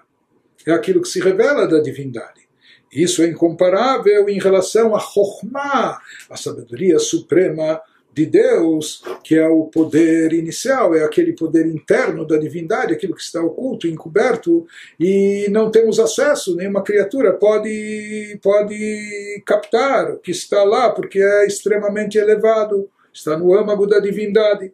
É 0.66 0.72
aquilo 0.72 1.02
que 1.02 1.08
se 1.08 1.20
revela 1.20 1.68
da 1.68 1.80
divindade. 1.80 2.46
Isso 2.92 3.22
é 3.22 3.28
incomparável 3.28 4.30
em 4.30 4.40
relação 4.40 4.96
a 4.96 5.00
Chokhmah, 5.00 6.00
a 6.30 6.38
sabedoria 6.38 6.98
suprema 6.98 7.82
de 8.16 8.26
Deus, 8.26 9.04
que 9.26 9.36
é 9.36 9.46
o 9.46 9.66
poder 9.66 10.32
inicial, 10.32 10.96
é 10.96 11.04
aquele 11.04 11.34
poder 11.34 11.66
interno 11.66 12.26
da 12.26 12.38
divindade, 12.38 12.94
aquilo 12.94 13.14
que 13.14 13.22
está 13.22 13.44
oculto, 13.44 13.90
encoberto, 13.90 14.66
e 14.98 15.48
não 15.52 15.70
temos 15.70 16.00
acesso, 16.00 16.56
nenhuma 16.56 16.82
criatura 16.82 17.34
pode, 17.34 18.40
pode 18.42 19.44
captar 19.46 20.12
o 20.12 20.20
que 20.20 20.32
está 20.32 20.64
lá, 20.64 20.92
porque 20.92 21.20
é 21.20 21.46
extremamente 21.46 22.18
elevado, 22.18 22.90
está 23.14 23.38
no 23.38 23.54
âmago 23.54 23.86
da 23.86 24.00
divindade. 24.00 24.72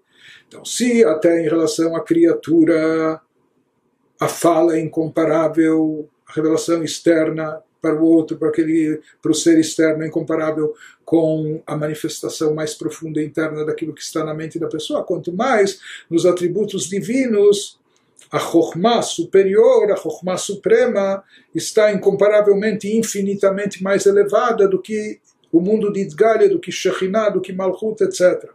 Então, 0.48 0.64
se 0.64 1.04
até 1.04 1.42
em 1.42 1.50
relação 1.50 1.96
à 1.96 2.04
criatura 2.04 3.20
a 4.20 4.28
fala 4.28 4.76
é 4.76 4.80
incomparável, 4.80 6.08
a 6.28 6.34
revelação 6.34 6.84
externa 6.84 7.60
para 7.82 7.96
o 7.96 8.06
outro, 8.06 8.38
para, 8.38 8.50
aquele, 8.50 9.02
para 9.20 9.32
o 9.32 9.36
ser 9.36 9.58
externo 9.60 10.06
incomparável 10.06 10.76
com 11.12 11.62
a 11.68 11.76
manifestação 11.76 12.56
mais 12.56 12.74
profunda 12.74 13.22
interna 13.22 13.66
daquilo 13.66 13.94
que 13.94 14.02
está 14.02 14.24
na 14.24 14.34
mente 14.34 14.58
da 14.58 14.70
pessoa. 14.70 15.04
Quanto 15.04 15.34
mais 15.34 15.78
nos 16.10 16.26
atributos 16.26 16.88
divinos, 16.88 17.78
a 18.32 18.40
Chokhmah 18.40 19.02
superior, 19.02 19.92
a 19.92 19.98
Chokhmah 19.98 20.38
suprema, 20.38 21.22
está 21.54 21.92
incomparavelmente, 21.92 22.88
infinitamente 22.98 23.84
mais 23.84 24.06
elevada 24.06 24.70
do 24.70 24.82
que 24.82 25.20
o 25.52 25.60
mundo 25.60 25.92
de 25.92 26.00
Idgalia, 26.00 26.48
do 26.48 26.62
que 26.62 26.72
Shekhinah, 26.72 27.32
do 27.32 27.42
que 27.42 27.52
Malchut, 27.52 28.02
etc. 28.02 28.50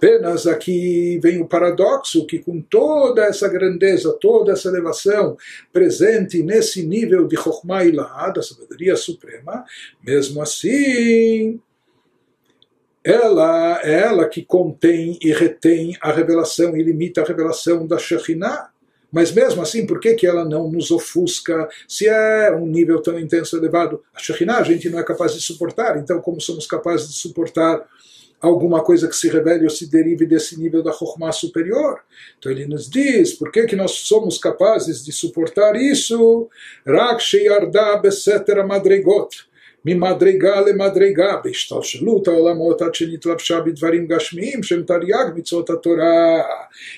Apenas 0.00 0.46
aqui 0.46 1.20
vem 1.22 1.42
o 1.42 1.46
paradoxo 1.46 2.24
que 2.24 2.38
com 2.38 2.58
toda 2.62 3.22
essa 3.22 3.46
grandeza, 3.46 4.16
toda 4.18 4.52
essa 4.52 4.66
elevação 4.66 5.36
presente 5.70 6.42
nesse 6.42 6.82
nível 6.82 7.28
de 7.28 7.36
Chokhmah 7.36 7.84
Ilah, 7.84 8.30
da 8.30 8.42
sabedoria 8.42 8.96
suprema, 8.96 9.62
mesmo 10.02 10.40
assim, 10.40 11.60
ela 13.04 13.78
é 13.84 14.00
ela 14.00 14.26
que 14.26 14.42
contém 14.42 15.18
e 15.20 15.34
retém 15.34 15.94
a 16.00 16.10
revelação 16.10 16.74
e 16.74 16.82
limita 16.82 17.20
a 17.20 17.26
revelação 17.26 17.86
da 17.86 17.98
Shekhinah. 17.98 18.70
Mas 19.12 19.30
mesmo 19.32 19.60
assim, 19.60 19.86
por 19.86 20.00
que, 20.00 20.14
que 20.14 20.26
ela 20.26 20.46
não 20.46 20.70
nos 20.70 20.90
ofusca 20.90 21.68
se 21.86 22.08
é 22.08 22.50
um 22.56 22.64
nível 22.64 23.02
tão 23.02 23.20
intenso 23.20 23.54
elevado? 23.54 24.02
A 24.14 24.18
Shekhinah 24.18 24.60
a 24.60 24.64
gente 24.64 24.88
não 24.88 24.98
é 24.98 25.04
capaz 25.04 25.34
de 25.34 25.42
suportar, 25.42 25.98
então 25.98 26.22
como 26.22 26.40
somos 26.40 26.66
capazes 26.66 27.08
de 27.08 27.16
suportar 27.16 27.86
alguma 28.41 28.83
coisa 28.83 29.07
que 29.07 29.15
se 29.15 29.29
revele 29.29 29.63
ou 29.63 29.69
se 29.69 29.89
derive 29.89 30.25
desse 30.25 30.59
nível 30.59 30.83
da 30.83 30.91
Chokhmah 30.91 31.31
superior. 31.31 31.99
Então 32.37 32.51
ele 32.51 32.65
nos 32.65 32.89
diz 32.89 33.33
por 33.33 33.51
que, 33.51 33.65
que 33.65 33.75
nós 33.75 33.91
somos 33.91 34.37
capazes 34.37 35.03
de 35.03 35.11
suportar 35.11 35.75
isso. 35.75 36.47
Rak 36.85 37.21
sheyarda 37.21 37.97
besetera 37.97 38.65
madregot. 38.65 39.29
ממדרגה 39.87 40.61
למדרגה 40.61 41.35
בהשתלשלות 41.43 42.27
העולמות 42.27 42.81
עד 42.81 42.95
שנתלבשה 42.95 43.61
בדברים 43.61 44.07
גשמיים 44.07 44.63
שהם 44.63 44.83
תרי"ג 44.83 45.25
מצוות 45.35 45.69
התורה. 45.69 46.41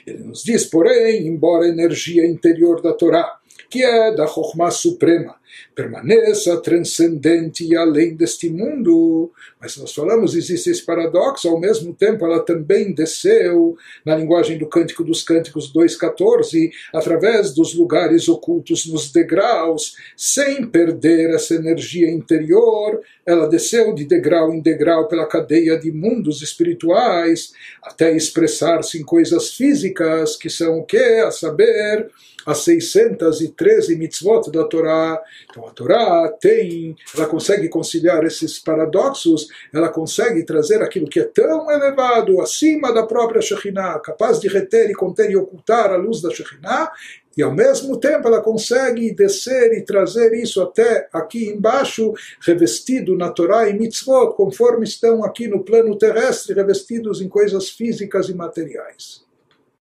Ele 0.07 0.23
nos 0.23 0.43
diz, 0.43 0.65
porém, 0.65 1.27
embora 1.27 1.65
a 1.65 1.67
energia 1.67 2.25
interior 2.25 2.81
da 2.81 2.93
Torá, 2.93 3.27
que 3.69 3.83
é 3.83 4.15
da 4.15 4.25
Chokhmah 4.25 4.71
suprema, 4.71 5.35
permaneça 5.74 6.56
transcendente 6.60 7.64
e 7.64 7.76
além 7.76 8.14
deste 8.14 8.50
mundo. 8.50 9.30
Mas 9.60 9.76
nós 9.76 9.92
falamos, 9.92 10.34
existe 10.34 10.70
esse 10.70 10.84
paradoxo, 10.84 11.48
ao 11.48 11.58
mesmo 11.58 11.94
tempo 11.94 12.24
ela 12.24 12.40
também 12.40 12.92
desceu, 12.92 13.76
na 14.04 14.16
linguagem 14.16 14.58
do 14.58 14.66
Cântico 14.66 15.04
dos 15.04 15.22
Cânticos 15.22 15.72
2.14, 15.72 16.70
através 16.94 17.52
dos 17.54 17.74
lugares 17.74 18.28
ocultos 18.28 18.86
nos 18.86 19.10
degraus, 19.12 19.94
sem 20.16 20.66
perder 20.66 21.30
essa 21.34 21.54
energia 21.54 22.10
interior, 22.10 23.00
ela 23.24 23.48
desceu 23.48 23.94
de 23.94 24.04
degrau 24.04 24.52
em 24.52 24.60
degrau 24.60 25.06
pela 25.06 25.26
cadeia 25.26 25.78
de 25.78 25.92
mundos 25.92 26.42
espirituais, 26.42 27.52
até 27.82 28.14
expressar-se 28.14 28.98
em 28.98 29.04
coisas 29.04 29.54
físicas, 29.54 30.36
que 30.36 30.50
são 30.50 30.80
o 30.80 30.84
que? 30.84 30.96
A 30.96 31.30
saber, 31.30 32.10
as 32.46 32.58
613 32.58 33.96
mitzvot 33.96 34.50
da 34.50 34.64
Torá. 34.64 35.20
Então 35.50 35.66
a 35.66 35.70
Torá 35.70 36.32
tem, 36.40 36.96
ela 37.16 37.26
consegue 37.26 37.68
conciliar 37.68 38.24
esses 38.24 38.58
paradoxos, 38.58 39.48
ela 39.72 39.88
consegue 39.88 40.44
trazer 40.44 40.82
aquilo 40.82 41.08
que 41.08 41.20
é 41.20 41.24
tão 41.24 41.70
elevado, 41.70 42.40
acima 42.40 42.92
da 42.92 43.06
própria 43.06 43.42
Shekhinah, 43.42 44.00
capaz 44.00 44.40
de 44.40 44.48
reter 44.48 44.90
e 44.90 44.94
conter 44.94 45.30
e 45.30 45.36
ocultar 45.36 45.90
a 45.92 45.96
luz 45.96 46.20
da 46.20 46.30
Shekhinah, 46.30 46.90
e 47.36 47.42
ao 47.42 47.52
mesmo 47.52 47.98
tempo 47.98 48.28
ela 48.28 48.42
consegue 48.42 49.14
descer 49.14 49.72
e 49.72 49.82
trazer 49.82 50.34
isso 50.34 50.60
até 50.60 51.08
aqui 51.12 51.48
embaixo, 51.48 52.12
revestido 52.40 53.16
na 53.16 53.30
Torá 53.30 53.68
e 53.68 53.72
mitzvot, 53.72 54.34
conforme 54.36 54.84
estão 54.84 55.24
aqui 55.24 55.48
no 55.48 55.64
plano 55.64 55.96
terrestre, 55.96 56.54
revestidos 56.54 57.22
em 57.22 57.28
coisas 57.28 57.70
físicas 57.70 58.28
e 58.28 58.34
materiais. 58.34 59.22